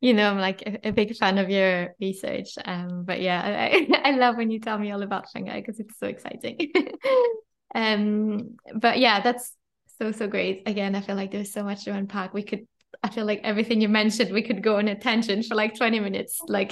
[0.00, 2.54] you know, I'm like a, a, big fan of your research.
[2.64, 5.98] Um, but yeah, I, I love when you tell me all about fungi because it's
[5.98, 6.72] so exciting.
[7.74, 9.56] um, but yeah, that's
[9.98, 10.64] so so great.
[10.66, 12.34] Again, I feel like there's so much to unpack.
[12.34, 12.66] We could
[13.02, 16.00] I feel like everything you mentioned, we could go on a tangent for like 20
[16.00, 16.70] minutes, like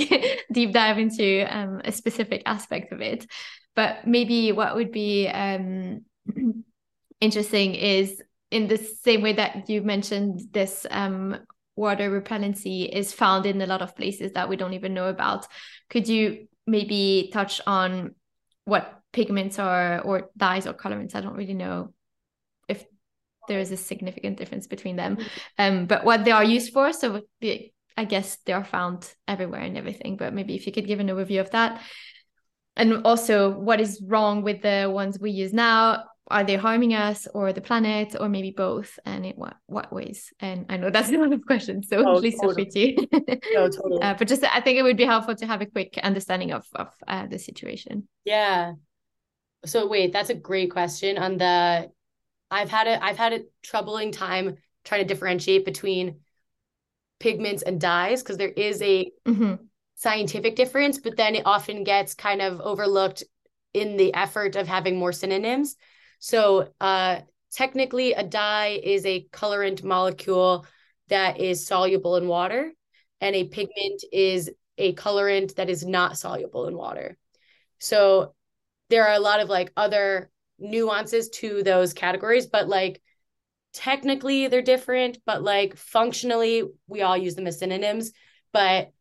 [0.52, 3.26] deep dive into um, a specific aspect of it.
[3.74, 6.04] But maybe what would be um,
[7.20, 8.20] interesting is
[8.52, 11.38] in the same way that you mentioned this um,
[11.74, 15.46] water repellency is found in a lot of places that we don't even know about.
[15.88, 18.14] Could you maybe touch on
[18.66, 21.14] what pigments are or dyes or colorants?
[21.14, 21.94] I don't really know
[22.68, 22.84] if
[23.48, 25.16] there is a significant difference between them,
[25.58, 26.92] um, but what they are used for.
[26.92, 27.22] So
[27.96, 30.18] I guess they are found everywhere and everything.
[30.18, 31.80] But maybe if you could give an overview of that.
[32.76, 36.04] And also, what is wrong with the ones we use now?
[36.32, 40.32] Are they harming us or the planet or maybe both and in what what ways
[40.40, 42.64] and i know that's a lot of questions so oh, please totally.
[42.70, 44.02] feel free to no, totally.
[44.02, 46.66] Uh, but just i think it would be helpful to have a quick understanding of
[46.74, 48.72] of uh, the situation yeah
[49.64, 51.90] so wait that's a great question on the
[52.50, 56.16] i've had a i've had a troubling time trying to differentiate between
[57.20, 59.54] pigments and dyes because there is a mm-hmm.
[59.94, 63.22] scientific difference but then it often gets kind of overlooked
[63.74, 65.76] in the effort of having more synonyms
[66.22, 70.64] so uh, technically, a dye is a colorant molecule
[71.08, 72.72] that is soluble in water,
[73.20, 77.18] and a pigment is a colorant that is not soluble in water.
[77.80, 78.36] So
[78.88, 80.30] there are a lot of like other
[80.60, 83.02] nuances to those categories, but like
[83.72, 88.12] technically they're different, but like functionally we all use them as synonyms.
[88.52, 88.92] But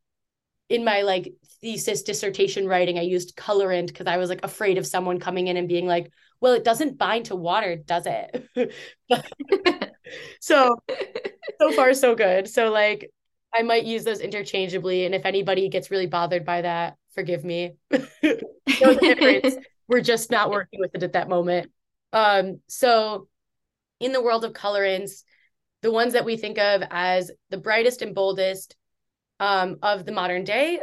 [0.70, 4.88] in my like thesis dissertation writing, I used colorant because I was like afraid of
[4.88, 8.50] someone coming in and being like, well, it doesn't bind to water, does it?
[10.42, 10.76] so,
[11.62, 12.48] so far, so good.
[12.48, 13.12] So, like,
[13.54, 15.06] I might use those interchangeably.
[15.06, 17.74] And if anybody gets really bothered by that, forgive me.
[19.88, 21.72] We're just not working with it at that moment.
[22.12, 23.28] Um, so,
[24.00, 25.24] in the world of colorants,
[25.82, 28.76] the ones that we think of as the brightest and boldest
[29.40, 30.80] um, of the modern day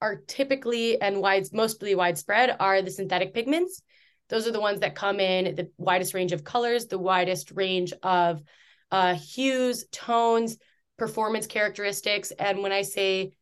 [0.00, 3.82] are typically and wide, mostly widespread are the synthetic pigments
[4.28, 7.92] those are the ones that come in the widest range of colors, the widest range
[8.02, 8.42] of
[8.90, 10.58] uh, hues, tones,
[10.96, 12.32] performance characteristics.
[12.38, 13.32] And when I say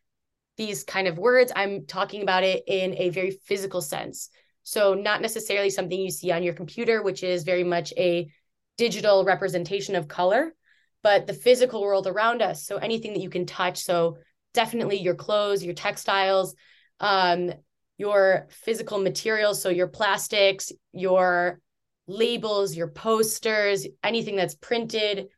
[0.56, 4.28] these kind of words, I'm talking about it in a very physical sense.
[4.62, 8.30] So, not necessarily something you see on your computer, which is very much a
[8.78, 10.54] digital representation of color,
[11.02, 12.66] but the physical world around us.
[12.66, 13.82] So, anything that you can touch.
[13.82, 14.16] So,
[14.54, 16.54] definitely your clothes, your textiles,
[17.00, 17.52] um,
[17.96, 21.60] your physical materials, so your plastics, your
[22.06, 25.28] labels, your posters, anything that's printed,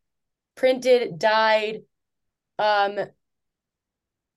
[0.54, 1.82] printed, dyed.
[2.58, 2.98] Um,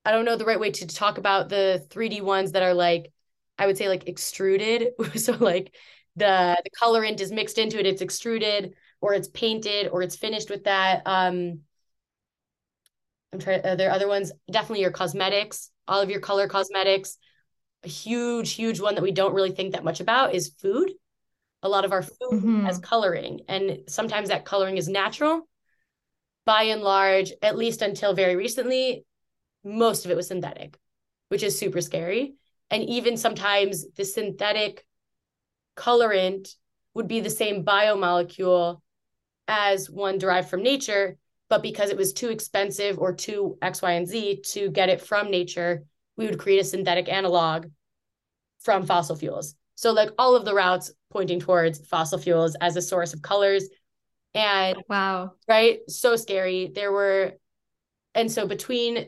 [0.06, 3.12] I don't know the right way to talk about the 3D ones that are like,
[3.58, 4.90] I would say like extruded.
[5.16, 5.76] so like
[6.16, 10.50] the the colorant is mixed into it, it's extruded, or it's painted, or it's finished
[10.50, 11.04] with that.
[11.06, 11.62] Um,
[13.32, 13.66] I'm trying.
[13.66, 14.32] Are there other ones?
[14.52, 17.18] Definitely your cosmetics, all of your color cosmetics
[17.84, 20.92] a huge, huge one that we don't really think that much about is food.
[21.62, 22.66] A lot of our food mm-hmm.
[22.66, 25.48] has coloring, and sometimes that coloring is natural.
[26.46, 29.06] By and large, at least until very recently,
[29.64, 30.80] most of it was synthetic,
[31.28, 32.36] which is super scary.
[32.72, 34.86] And even sometimes the synthetic
[35.76, 36.56] colorant
[36.94, 38.82] would be the same biomolecule
[39.48, 41.18] as one derived from nature,
[41.50, 45.02] but because it was too expensive or too X, Y, and Z to get it
[45.02, 45.84] from nature,
[46.20, 47.68] we would create a synthetic analog
[48.60, 49.56] from fossil fuels.
[49.76, 53.70] So like all of the routes pointing towards fossil fuels as a source of colors.
[54.34, 55.32] And wow.
[55.48, 55.80] Right?
[55.88, 56.72] So scary.
[56.76, 57.36] There were
[58.14, 59.08] and so between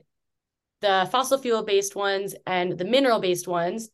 [0.80, 3.90] the fossil fuel based ones and the mineral based ones,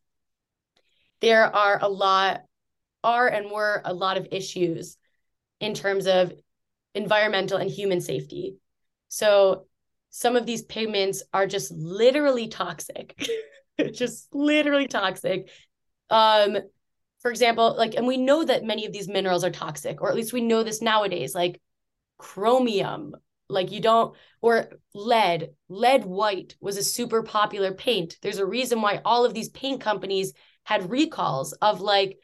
[1.19, 2.43] there are a lot
[3.03, 4.95] are and were a lot of issues
[5.59, 6.33] in terms of
[6.93, 8.57] environmental and human safety.
[9.07, 9.65] So
[10.09, 13.27] some of these pigments are just literally toxic,
[13.93, 15.49] just literally toxic.
[16.09, 16.57] Um,
[17.21, 20.15] for example, like, and we know that many of these minerals are toxic, or at
[20.15, 21.61] least we know this nowadays, like
[22.17, 23.15] chromium,
[23.49, 28.17] like you don't, or lead, lead white was a super popular paint.
[28.21, 32.17] There's a reason why all of these paint companies had recalls of like,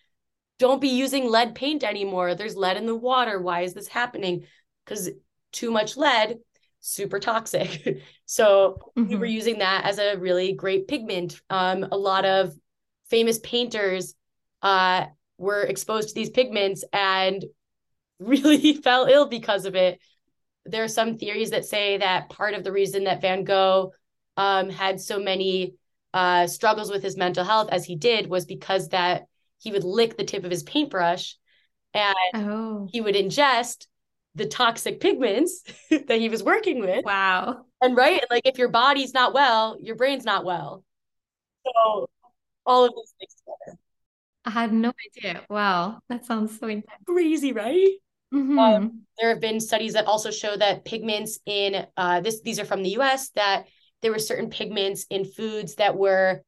[0.59, 2.35] don't be using lead paint anymore.
[2.35, 3.41] There's lead in the water.
[3.41, 4.45] Why is this happening?
[4.85, 5.09] Because
[5.51, 6.37] too much lead
[6.83, 8.01] super toxic.
[8.25, 9.09] so mm-hmm.
[9.09, 9.33] we were mm-hmm.
[9.33, 11.41] using that as a really great pigment.
[11.49, 12.53] Um, a lot of
[13.09, 14.13] famous painters
[14.61, 15.05] uh,
[15.37, 17.43] were exposed to these pigments and
[18.19, 19.99] really fell ill because of it.
[20.65, 23.93] There are some theories that say that part of the reason that Van Gogh
[24.37, 25.75] um, had so many
[26.13, 29.23] uh, struggles with his mental health as he did was because that
[29.59, 31.35] he would lick the tip of his paintbrush
[31.93, 32.87] and oh.
[32.91, 33.87] he would ingest
[34.35, 37.05] the toxic pigments that he was working with.
[37.05, 37.65] Wow.
[37.81, 40.83] And right, and like if your body's not well, your brain's not well.
[41.65, 42.09] So
[42.65, 43.79] all of these things together.
[44.45, 45.41] I had no idea.
[45.49, 47.03] Wow, that sounds so intense.
[47.05, 47.89] Crazy, right?
[48.33, 48.59] Mhm.
[48.59, 52.65] Um, there have been studies that also show that pigments in uh, this these are
[52.65, 53.67] from the US that
[54.01, 56.41] there were certain pigments in foods that were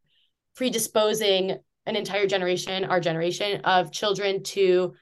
[0.55, 4.93] predisposing an entire generation, our generation of children to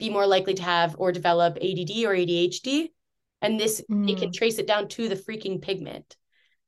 [0.00, 2.92] be more likely to have or develop ADD or ADHD.
[3.42, 4.34] And this they can Mm.
[4.34, 6.16] trace it down to the freaking pigment.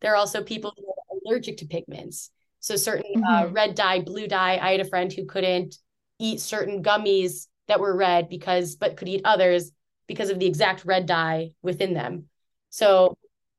[0.01, 2.30] There are also people who are allergic to pigments.
[2.61, 3.55] So certain uh, Mhm.
[3.55, 4.59] red dye, blue dye.
[4.59, 5.76] I had a friend who couldn't
[6.18, 9.72] eat certain gummies that were red because but could eat others
[10.07, 12.28] because of the exact red dye within them.
[12.70, 13.16] So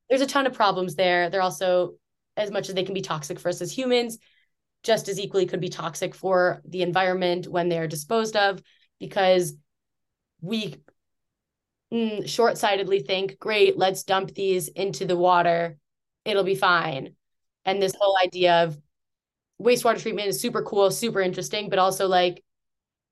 [0.08, 1.30] there's a ton of problems there.
[1.30, 1.94] They're also
[2.36, 4.18] as much as they can be toxic for us as humans,
[4.82, 8.62] just as equally could be toxic for the environment when they're disposed of
[9.00, 9.54] because
[10.44, 10.76] we
[11.92, 15.78] mm, short-sightedly think, great, let's dump these into the water.
[16.24, 17.14] It'll be fine.
[17.64, 18.78] And this whole idea of
[19.60, 22.42] wastewater treatment is super cool, super interesting, but also like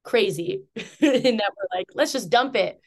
[0.02, 0.64] crazy
[1.00, 2.80] in that we're like, let's just dump it.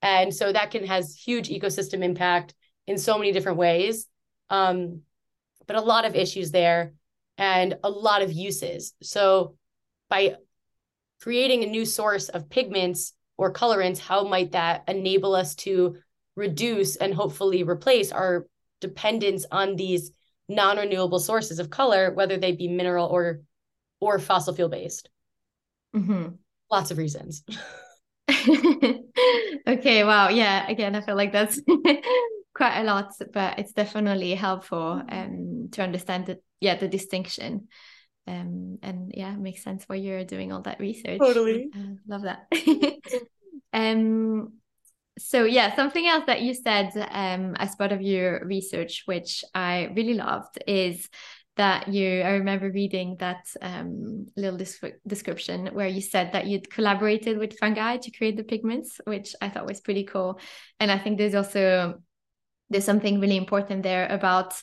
[0.00, 2.54] And so that can has huge ecosystem impact
[2.86, 4.06] in so many different ways.
[4.50, 5.02] Um,
[5.66, 6.94] but a lot of issues there
[7.38, 8.94] and a lot of uses.
[9.02, 9.56] So
[10.10, 10.36] by
[11.20, 15.96] creating a new source of pigments or colorants, how might that enable us to
[16.36, 18.46] reduce and hopefully replace our
[18.80, 20.12] dependence on these
[20.48, 23.40] non-renewable sources of color, whether they be mineral or
[24.00, 25.08] or fossil fuel based?
[25.94, 26.34] Mm-hmm.
[26.70, 27.44] Lots of reasons.
[29.66, 30.28] Okay, wow.
[30.28, 31.60] Yeah, again, I feel like that's
[32.54, 37.68] quite a lot, but it's definitely helpful um to understand the yeah, the distinction.
[38.26, 41.18] Um and yeah, it makes sense why you're doing all that research.
[41.18, 41.70] Totally.
[41.74, 42.46] Uh, love that.
[43.74, 44.54] Um
[45.18, 49.90] so yeah, something else that you said um as part of your research, which I
[49.94, 51.08] really loved, is
[51.56, 56.70] that you I remember reading that um little descri- description where you said that you'd
[56.70, 60.40] collaborated with fungi to create the pigments, which I thought was pretty cool.
[60.80, 62.00] And I think there's also
[62.70, 64.54] there's something really important there about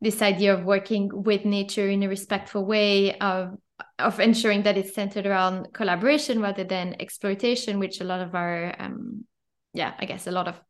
[0.00, 3.56] this idea of working with nature in a respectful way of
[3.98, 8.74] of ensuring that it's centered around collaboration rather than exploitation, which a lot of our
[8.78, 9.24] um
[9.72, 10.60] yeah, I guess a lot of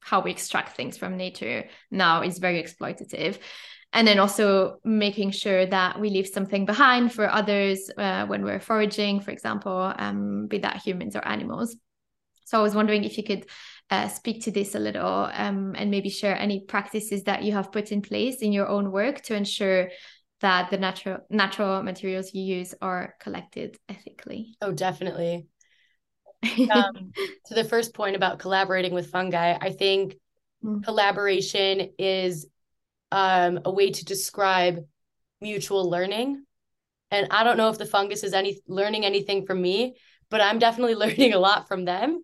[0.00, 3.38] how we extract things from nature now is very exploitative.
[3.92, 8.60] And then also making sure that we leave something behind for others uh, when we're
[8.60, 11.76] foraging for example um, be that humans or animals.
[12.44, 13.46] So i was wondering if you could
[13.90, 17.72] uh, speak to this a little um, and maybe share any practices that you have
[17.72, 19.90] put in place in your own work to ensure
[20.40, 25.46] that the natural natural materials you use are collected ethically Oh, definitely.
[26.70, 27.12] Um,
[27.46, 30.16] to the first point about collaborating with fungi, I think
[30.64, 30.82] Mm.
[30.84, 32.46] collaboration is
[33.12, 34.84] um, a way to describe
[35.40, 36.44] mutual learning.
[37.10, 39.96] And I don't know if the fungus is any learning anything from me,
[40.30, 42.22] but I'm definitely learning a lot from them.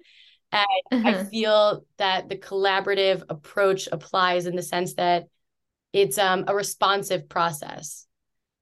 [0.53, 0.67] And
[1.05, 1.25] I Uh-huh.
[1.31, 5.29] feel that the collaborative approach applies in the sense that
[5.93, 8.07] it's um, a responsive process.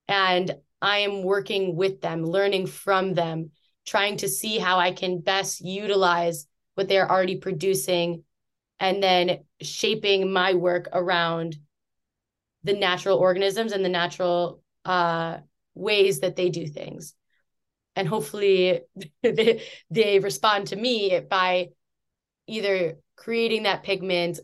[0.09, 3.51] And I am working with them, learning from them,
[3.87, 8.25] trying to see how I can best utilize what they're already producing
[8.79, 11.59] and then shaping my work around
[12.65, 15.39] the natural organisms and the natural uh,
[15.75, 17.15] ways that they do things.
[17.97, 18.81] And hopefully
[19.23, 21.69] they, they respond to me by
[22.51, 24.41] either creating that pigment,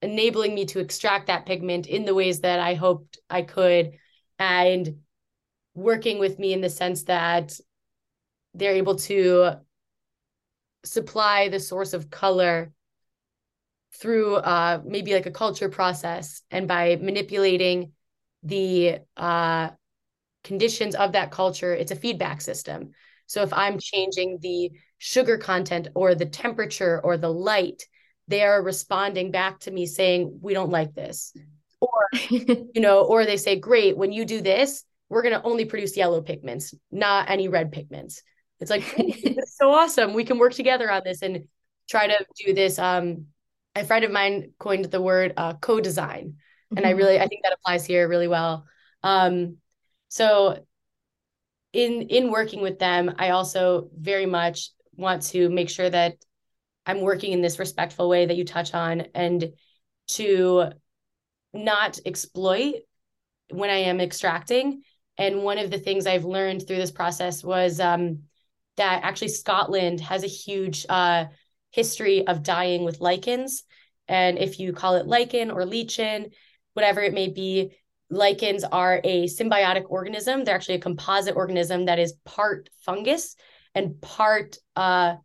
[0.00, 3.92] enabling me to extract that pigment in the ways that I hoped I could,
[4.38, 5.00] and
[5.74, 7.52] working with me in the sense that
[8.54, 9.58] they're able to
[10.84, 12.72] supply the source of color
[13.94, 17.92] through uh, maybe like a culture process and by manipulating
[18.42, 19.70] the uh,
[20.42, 22.90] conditions of that culture it's a feedback system.
[23.26, 24.70] So if i'm changing the
[25.06, 27.82] sugar content or the temperature or the light
[28.26, 31.36] they are responding back to me saying we don't like this.
[31.78, 31.90] Or
[32.30, 35.94] you know or they say great when you do this we're going to only produce
[35.94, 38.22] yellow pigments not any red pigments.
[38.60, 40.14] It's like it's so awesome.
[40.14, 41.48] We can work together on this and
[41.86, 42.78] try to do this.
[42.78, 43.26] Um
[43.74, 46.36] a friend of mine coined the word uh, co-design
[46.74, 48.64] and i really i think that applies here really well.
[49.02, 49.58] Um
[50.08, 50.64] so
[51.74, 56.16] in in working with them i also very much want to make sure that
[56.86, 59.52] i'm working in this respectful way that you touch on and
[60.06, 60.64] to
[61.52, 62.74] not exploit
[63.50, 64.82] when i am extracting
[65.18, 68.20] and one of the things i've learned through this process was um
[68.76, 71.24] that actually scotland has a huge uh
[71.74, 73.64] history of dyeing with lichens.
[74.06, 76.30] And if you call it lichen or lichen,
[76.74, 77.72] whatever it may be,
[78.10, 80.44] lichens are a symbiotic organism.
[80.44, 83.34] They're actually a composite organism that is part fungus
[83.74, 85.16] and part uh,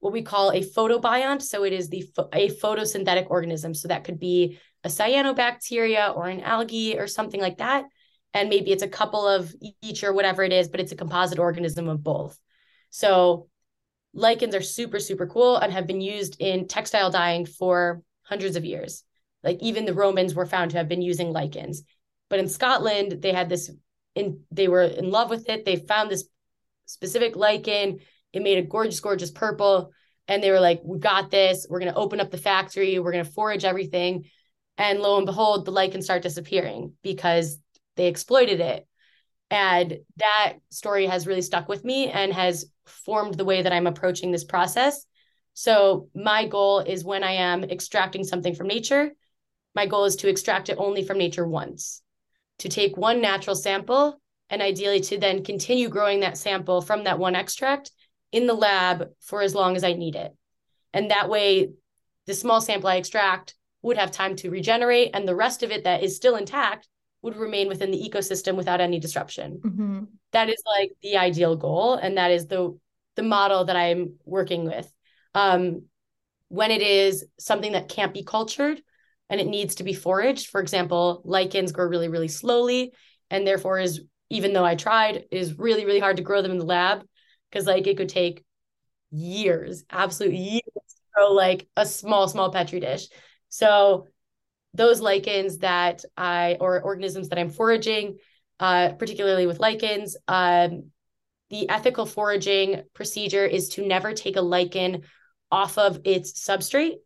[0.00, 1.42] what we call a photobiont.
[1.42, 3.74] So it is the a photosynthetic organism.
[3.74, 7.84] So that could be a cyanobacteria or an algae or something like that.
[8.34, 11.38] And maybe it's a couple of each or whatever it is, but it's a composite
[11.38, 12.38] organism of both.
[12.90, 13.48] So
[14.14, 18.64] lichens are super, super cool and have been used in textile dyeing for hundreds of
[18.64, 19.02] years.
[19.42, 21.82] Like even the Romans were found to have been using lichens.
[22.28, 23.70] But in Scotland, they had this
[24.14, 25.64] in they were in love with it.
[25.64, 26.24] They found this
[26.86, 28.00] specific lichen.
[28.32, 29.92] It made a gorgeous, gorgeous purple.
[30.28, 31.66] And they were like, we got this.
[31.68, 32.98] We're going to open up the factory.
[32.98, 34.24] We're going to forage everything.
[34.78, 37.58] And lo and behold, the lichen start disappearing because
[37.96, 38.86] they exploited it.
[39.50, 43.86] And that story has really stuck with me and has formed the way that I'm
[43.86, 45.06] approaching this process.
[45.54, 49.12] So, my goal is when I am extracting something from nature,
[49.74, 52.02] my goal is to extract it only from nature once,
[52.58, 54.20] to take one natural sample
[54.50, 57.90] and ideally to then continue growing that sample from that one extract
[58.32, 60.34] in the lab for as long as I need it.
[60.92, 61.70] And that way,
[62.26, 65.84] the small sample I extract would have time to regenerate, and the rest of it
[65.84, 66.88] that is still intact
[67.22, 69.60] would remain within the ecosystem without any disruption.
[69.64, 70.04] Mm-hmm.
[70.32, 72.78] That is like the ideal goal, and that is the
[73.14, 74.90] the model that I'm working with.
[75.34, 75.84] Um,
[76.48, 78.80] when it is something that can't be cultured
[79.28, 82.92] and it needs to be foraged, for example, lichens grow really, really slowly,
[83.30, 86.58] and therefore is even though I tried, is really, really hard to grow them in
[86.58, 87.04] the lab
[87.50, 88.44] because like it could take
[89.10, 93.08] years, absolute years to grow like a small, small petri dish.
[93.48, 94.08] So
[94.74, 98.18] those lichens that I or organisms that I'm foraging,
[98.60, 100.90] uh, particularly with lichens, um,
[101.50, 105.02] the ethical foraging procedure is to never take a lichen
[105.50, 106.96] off of its substrate.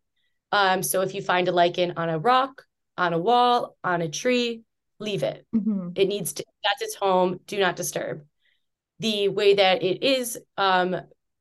[0.51, 2.63] Um, so if you find a lichen on a rock,
[2.97, 4.63] on a wall, on a tree,
[5.01, 5.45] leave it.
[5.53, 5.89] Mm-hmm.
[5.95, 7.39] It needs to, that's its home.
[7.47, 8.23] Do not disturb.
[8.99, 10.95] The way that it is, um,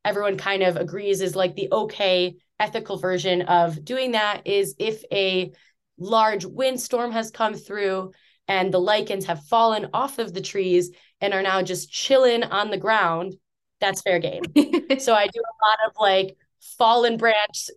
[0.04, 5.02] everyone kind of agrees is like the okay ethical version of doing that is if
[5.12, 5.52] a
[5.98, 8.12] large windstorm has come through
[8.48, 10.90] and the lichens have fallen off of the trees
[11.20, 13.34] and are now just chilling on the ground,
[13.80, 14.42] that's fair game.
[14.98, 16.36] so I do a lot of like
[16.78, 17.68] fallen branch,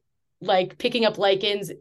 [0.42, 1.72] like picking up lichens.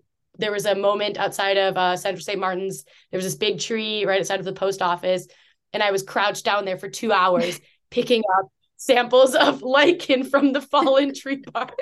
[0.42, 2.38] There was a moment outside of uh, Central St.
[2.38, 2.84] Martin's.
[3.10, 5.28] There was this big tree right outside of the post office,
[5.72, 10.52] and I was crouched down there for two hours picking up samples of lichen from
[10.52, 11.78] the fallen tree bark.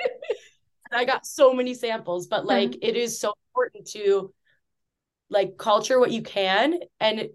[0.91, 2.79] I got so many samples, but like mm-hmm.
[2.83, 4.31] it is so important to
[5.31, 7.29] like culture what you can and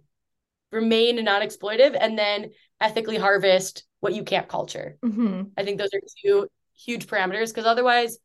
[0.70, 2.50] remain non-exploitive and then
[2.80, 4.96] ethically harvest what you can't culture.
[5.04, 5.42] Mm-hmm.
[5.56, 8.18] I think those are two huge parameters because otherwise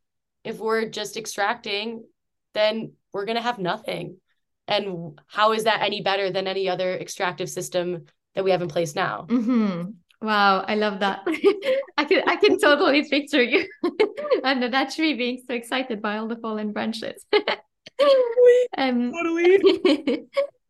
[0.44, 2.04] if we're just extracting
[2.54, 4.18] then we're going to have nothing.
[4.68, 8.70] And how is that any better than any other extractive system that we have in
[8.70, 9.26] place now?
[9.28, 9.92] Mm-hmm.
[10.22, 11.22] Wow, I love that.
[11.98, 13.68] I can I can totally picture you
[14.44, 17.26] under that tree being so excited by all the fallen branches.
[18.78, 20.28] um, totally.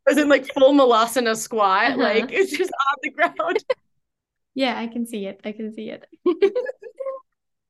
[0.10, 1.98] As in like full malasana squat, uh-huh.
[1.98, 3.64] like it's just on the ground.
[4.54, 5.42] Yeah, I can see it.
[5.44, 6.06] I can see it.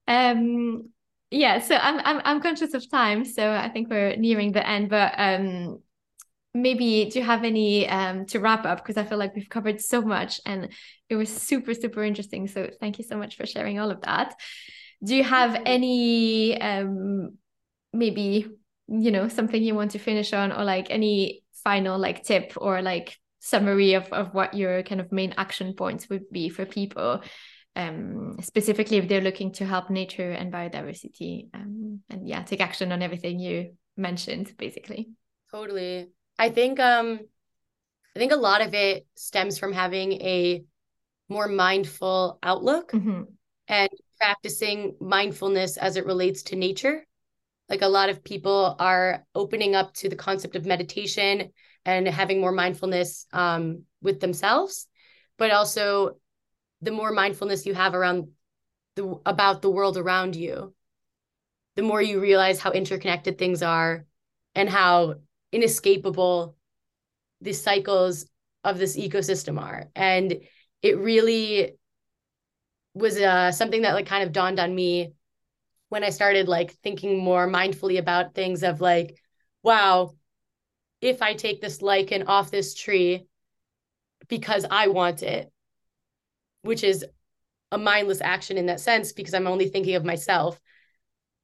[0.08, 0.90] um
[1.32, 4.90] yeah, so I'm I'm I'm conscious of time, so I think we're nearing the end,
[4.90, 5.80] but um
[6.54, 9.80] maybe do you have any um to wrap up because I feel like we've covered
[9.80, 10.70] so much and
[11.10, 12.48] it was super super interesting.
[12.48, 14.36] So thank you so much for sharing all of that.
[15.04, 17.38] Do you have any um
[17.94, 18.48] maybe
[18.90, 22.82] you know something you want to finish on or like any final like tip or
[22.82, 27.22] like summary of of what your kind of main action points would be for people
[27.76, 32.92] um specifically if they're looking to help nature and biodiversity um and yeah take action
[32.92, 35.10] on everything you mentioned basically
[35.52, 36.10] totally
[36.42, 37.20] I think um
[38.16, 40.64] I think a lot of it stems from having a
[41.30, 43.24] more mindful outlook mm-hmm.
[43.68, 47.06] and practicing mindfulness as it relates to nature.
[47.70, 51.52] Like a lot of people are opening up to the concept of meditation
[51.86, 54.88] and having more mindfulness um, with themselves,
[55.38, 56.18] but also
[56.82, 58.30] the more mindfulness you have around
[58.96, 60.74] the about the world around you,
[61.76, 64.06] the more you realize how interconnected things are
[64.56, 65.16] and how
[65.52, 66.56] inescapable
[67.42, 68.26] the cycles
[68.64, 69.90] of this ecosystem are.
[69.96, 70.42] And
[70.82, 71.78] it really
[72.94, 75.14] was uh, something that like kind of dawned on me
[75.90, 79.18] when i started like thinking more mindfully about things of like
[79.64, 80.14] wow
[81.02, 83.26] if i take this lichen off this tree
[84.28, 85.51] because i want it
[86.62, 87.06] which is
[87.72, 90.60] a mindless action in that sense because i'm only thinking of myself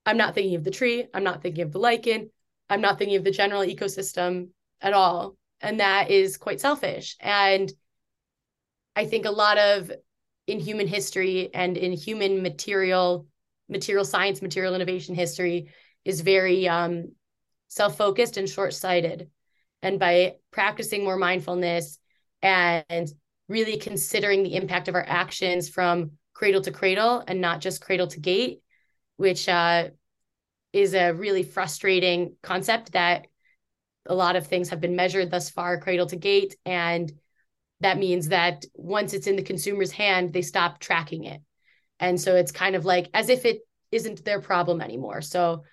[0.08, 1.06] I'm not thinking of the tree.
[1.14, 2.30] I'm not thinking of the lichen.
[2.70, 4.50] I'm not thinking of the general ecosystem
[4.80, 5.36] at all.
[5.60, 7.18] And that is quite selfish.
[7.20, 7.70] And
[8.96, 9.92] I think a lot of
[10.48, 13.28] in human history and in human material,
[13.68, 15.68] material science, material innovation history
[16.06, 17.12] is very um,
[17.68, 19.30] self-focused and short-sighted.
[19.82, 22.00] And by practicing more mindfulness
[22.42, 23.12] and
[23.48, 28.08] really considering the impact of our actions from cradle to cradle and not just cradle
[28.08, 28.62] to gate,
[29.16, 29.90] which uh,
[30.74, 33.28] is a really frustrating concept that
[34.06, 36.56] a lot of things have been measured thus far cradle to gate.
[36.66, 37.12] And
[37.80, 41.42] that means that once it's in the consumer's hand they stop tracking it.
[42.00, 43.60] And so it's kind of like as if it
[43.92, 45.22] isn't their problem anymore.
[45.22, 45.64] So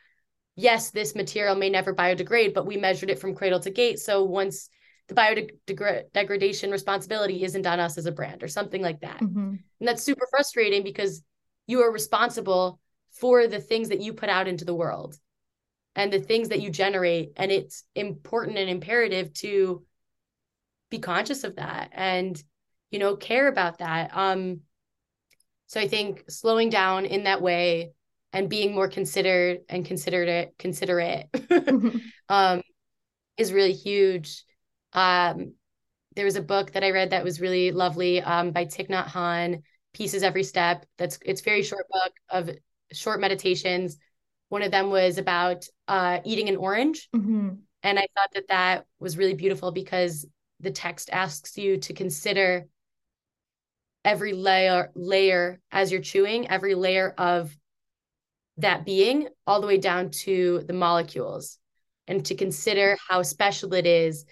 [0.57, 3.99] yes this material may never biodegrade but we measured it from cradle to gate.
[3.99, 4.69] So once
[5.09, 9.55] the biodegradation responsibility isn't on us as a brand or something like that mm-hmm.
[9.81, 11.23] and that's super frustrating because
[11.67, 12.81] you are responsible
[13.13, 15.17] for the things that you put out into the world
[15.95, 19.85] and the things that you generate and it's important and imperative to
[20.91, 22.43] be conscious of that and
[22.91, 24.61] you know care about that um
[25.67, 27.93] so i think slowing down in that way
[28.33, 31.99] and being more considered and considerate considerate mm-hmm.
[32.29, 32.63] um
[33.37, 34.45] is really huge
[34.95, 35.55] um
[36.17, 39.07] there was a book that i read that was really lovely um by Thich Nhat
[39.09, 42.51] Hanh Peace Is Every Step that's it's very short book of
[42.95, 43.99] short meditations.
[44.49, 47.09] One of them was about uh, eating an orange.
[47.15, 47.51] Mm-hmm.
[47.83, 50.27] And I thought that that was really beautiful because
[50.61, 52.67] the text asks you to consider
[54.05, 57.55] every layer layer as you're chewing, every layer of
[58.59, 61.59] that being, all the way down to the molecules,
[62.07, 64.25] and to consider how special it is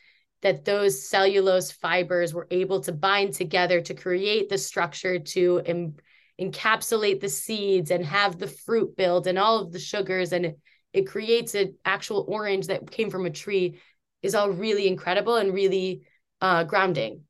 [0.43, 5.97] that those cellulose fibers were able to bind together to create the structure to Im-
[6.41, 10.59] encapsulate the seeds and have the fruit build and all of the sugars and it,
[10.93, 13.79] it creates an actual orange that came from a tree
[14.23, 16.03] is all really incredible and really
[16.41, 17.23] uh, grounding.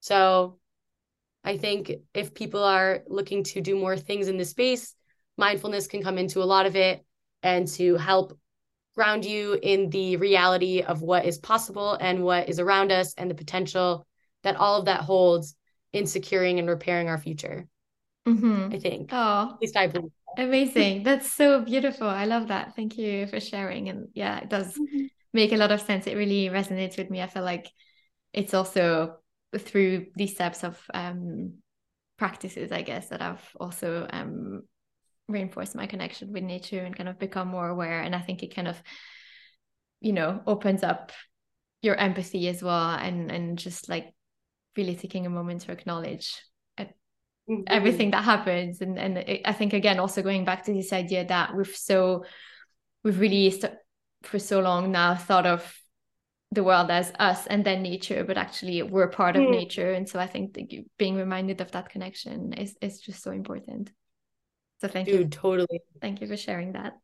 [0.00, 0.58] So
[1.44, 4.94] I think if people are looking to do more things in this space,
[5.36, 7.04] mindfulness can come into a lot of it
[7.42, 8.38] and to help
[8.94, 13.30] ground you in the reality of what is possible and what is around us and
[13.30, 14.06] the potential
[14.42, 15.54] that all of that holds
[15.92, 17.66] in securing and repairing our future.
[18.26, 18.68] Mm-hmm.
[18.72, 19.10] I think.
[19.12, 20.12] Oh, at least I believe.
[20.36, 21.02] Amazing.
[21.02, 22.06] That's so beautiful.
[22.06, 22.74] I love that.
[22.74, 23.88] Thank you for sharing.
[23.88, 25.06] And yeah, it does mm-hmm.
[25.32, 26.06] make a lot of sense.
[26.06, 27.20] It really resonates with me.
[27.20, 27.70] I feel like
[28.32, 29.16] it's also
[29.56, 31.54] through these types of um,
[32.18, 34.62] practices, I guess, that I've also um,
[35.28, 38.00] reinforced my connection with nature and kind of become more aware.
[38.00, 38.82] And I think it kind of,
[40.00, 41.12] you know, opens up
[41.82, 44.14] your empathy as well and and just like
[44.76, 46.40] really taking a moment to acknowledge
[47.50, 47.62] mm-hmm.
[47.66, 51.24] everything that happens and and it, i think again also going back to this idea
[51.26, 52.24] that we've so
[53.04, 53.74] we've really st-
[54.22, 55.76] for so long now thought of
[56.52, 59.50] the world as us and then nature but actually we're part of mm.
[59.50, 60.56] nature and so i think
[60.98, 63.90] being reminded of that connection is is just so important
[64.82, 66.94] so thank Dude, you totally thank you for sharing that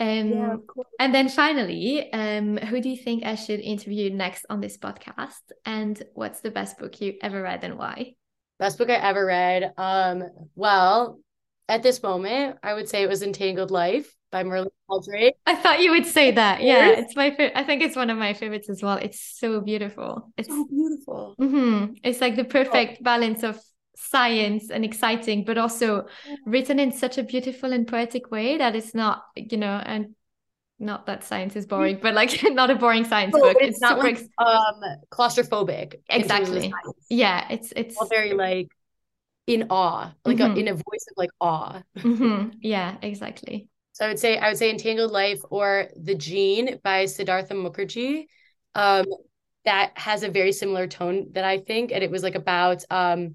[0.00, 0.56] um, yeah,
[0.98, 5.42] and then finally, um, who do you think I should interview next on this podcast?
[5.66, 8.14] And what's the best book you ever read and why?
[8.58, 9.74] Best book I ever read.
[9.76, 11.20] Um, well,
[11.68, 15.34] at this moment, I would say it was Entangled Life by Merlin Sheldrake.
[15.44, 16.62] I thought you would say that.
[16.62, 17.52] Yeah, it's my favorite.
[17.54, 18.96] I think it's one of my favorites as well.
[18.96, 20.32] It's so beautiful.
[20.38, 21.34] It's so beautiful.
[21.38, 21.94] Mm-hmm.
[22.02, 23.60] It's like the perfect balance of
[24.00, 26.06] science and exciting, but also
[26.46, 30.14] written in such a beautiful and poetic way that it's not, you know, and
[30.78, 33.56] not that science is boring, but like not a boring science book.
[33.60, 34.80] It's, it's not like um
[35.12, 35.96] claustrophobic.
[36.08, 36.72] Exactly.
[37.10, 38.68] Yeah, it's it's all very like
[39.46, 40.56] in awe, like mm-hmm.
[40.56, 41.82] a, in a voice of like awe.
[41.98, 42.50] Mm-hmm.
[42.62, 43.68] Yeah, exactly.
[43.92, 48.26] So I would say I would say Entangled Life or The Gene by Siddhartha Mukherjee.
[48.74, 49.04] Um,
[49.66, 53.34] that has a very similar tone that I think, and it was like about um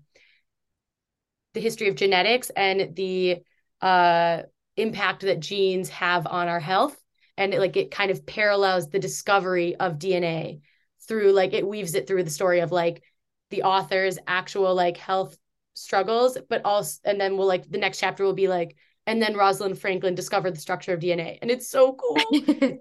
[1.56, 3.39] the history of genetics and the
[3.82, 4.43] uh
[4.78, 6.95] impact that genes have on our health
[7.38, 10.60] and it, like it kind of parallels the discovery of DNA
[11.08, 13.03] through like it weaves it through the story of like
[13.49, 15.38] the author's actual like health
[15.74, 18.76] struggles, but also and then we'll like the next chapter will be like
[19.08, 22.18] and then Rosalind Franklin discovered the structure of DNA, and it's so cool.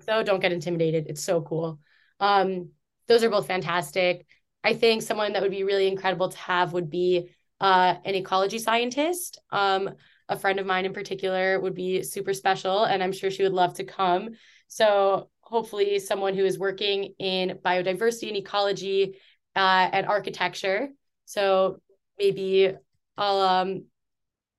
[0.00, 1.78] so don't get intimidated; it's so cool.
[2.18, 2.70] Um,
[3.06, 4.26] those are both fantastic.
[4.64, 7.30] I think someone that would be really incredible to have would be
[7.60, 9.38] uh, an ecology scientist.
[9.50, 9.90] Um,
[10.28, 13.52] a friend of mine in particular would be super special and i'm sure she would
[13.52, 14.30] love to come
[14.68, 19.18] so hopefully someone who is working in biodiversity and ecology
[19.54, 20.88] uh, and architecture
[21.26, 21.78] so
[22.18, 22.72] maybe
[23.18, 23.84] i'll um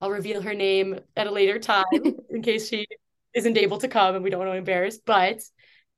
[0.01, 1.83] I'll reveal her name at a later time
[2.29, 2.85] in case she
[3.33, 4.99] isn't able to come and we don't want to embarrass.
[4.99, 5.41] But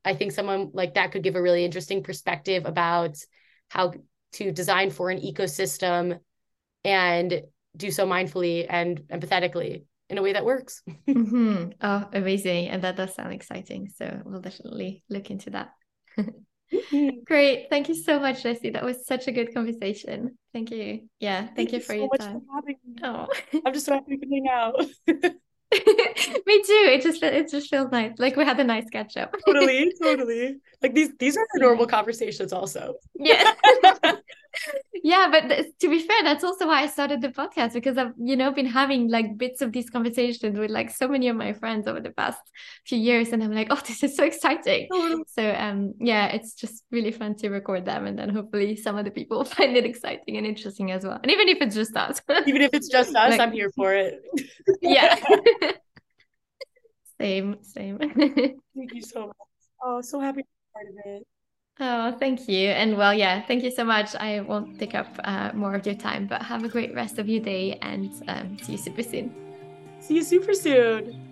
[0.05, 3.17] I think someone like that could give a really interesting perspective about
[3.69, 3.93] how
[4.33, 6.19] to design for an ecosystem
[6.87, 7.41] and
[7.75, 10.81] do so mindfully and empathetically in a way that works.
[11.07, 11.69] mm-hmm.
[11.81, 12.69] Oh, amazing.
[12.69, 13.91] And that does sound exciting.
[13.95, 15.71] So we'll definitely look into that.
[16.17, 17.09] Mm-hmm.
[17.25, 17.67] Great.
[17.69, 18.71] Thank you so much, Jesse.
[18.71, 20.37] That was such a good conversation.
[20.53, 21.07] Thank you.
[21.19, 21.41] Yeah.
[21.41, 22.41] Thank, thank you, you for so your time.
[23.03, 23.27] Oh.
[23.65, 24.75] I'm just so happy to hang out.
[25.71, 26.85] Me too.
[26.89, 28.13] It just it just feels nice.
[28.17, 29.35] Like we had a nice catch up.
[29.45, 30.55] totally, totally.
[30.81, 32.95] Like these these are normal conversations also.
[33.15, 33.53] Yeah.
[35.03, 38.13] Yeah, but th- to be fair, that's also why I started the podcast because I've
[38.17, 41.53] you know been having like bits of these conversations with like so many of my
[41.53, 42.39] friends over the past
[42.85, 44.87] few years, and I'm like, oh, this is so exciting.
[45.27, 49.05] so um, yeah, it's just really fun to record them, and then hopefully some of
[49.05, 51.19] the people find it exciting and interesting as well.
[51.21, 53.93] And even if it's just us, even if it's just us, like, I'm here for
[53.93, 54.21] it.
[54.81, 55.15] yeah.
[57.19, 57.97] same, same.
[57.97, 59.37] Thank you so much.
[59.83, 61.27] Oh, so happy to be part of it.
[61.79, 62.69] Oh, thank you.
[62.69, 64.15] And well, yeah, thank you so much.
[64.15, 67.29] I won't take up uh, more of your time, but have a great rest of
[67.29, 69.33] your day and um, see you super soon.
[69.99, 71.23] See you super soon.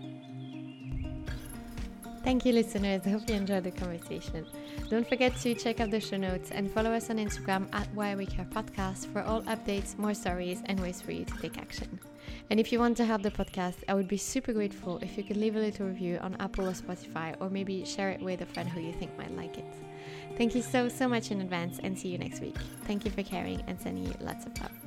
[2.23, 3.01] Thank you, listeners.
[3.05, 4.45] I hope you enjoyed the conversation.
[4.89, 8.15] Don't forget to check out the show notes and follow us on Instagram at Why
[8.15, 11.99] We Care Podcast for all updates, more stories, and ways for you to take action.
[12.49, 15.23] And if you want to help the podcast, I would be super grateful if you
[15.23, 18.45] could leave a little review on Apple or Spotify, or maybe share it with a
[18.45, 19.84] friend who you think might like it.
[20.37, 22.57] Thank you so, so much in advance and see you next week.
[22.83, 24.84] Thank you for caring and sending you lots of love.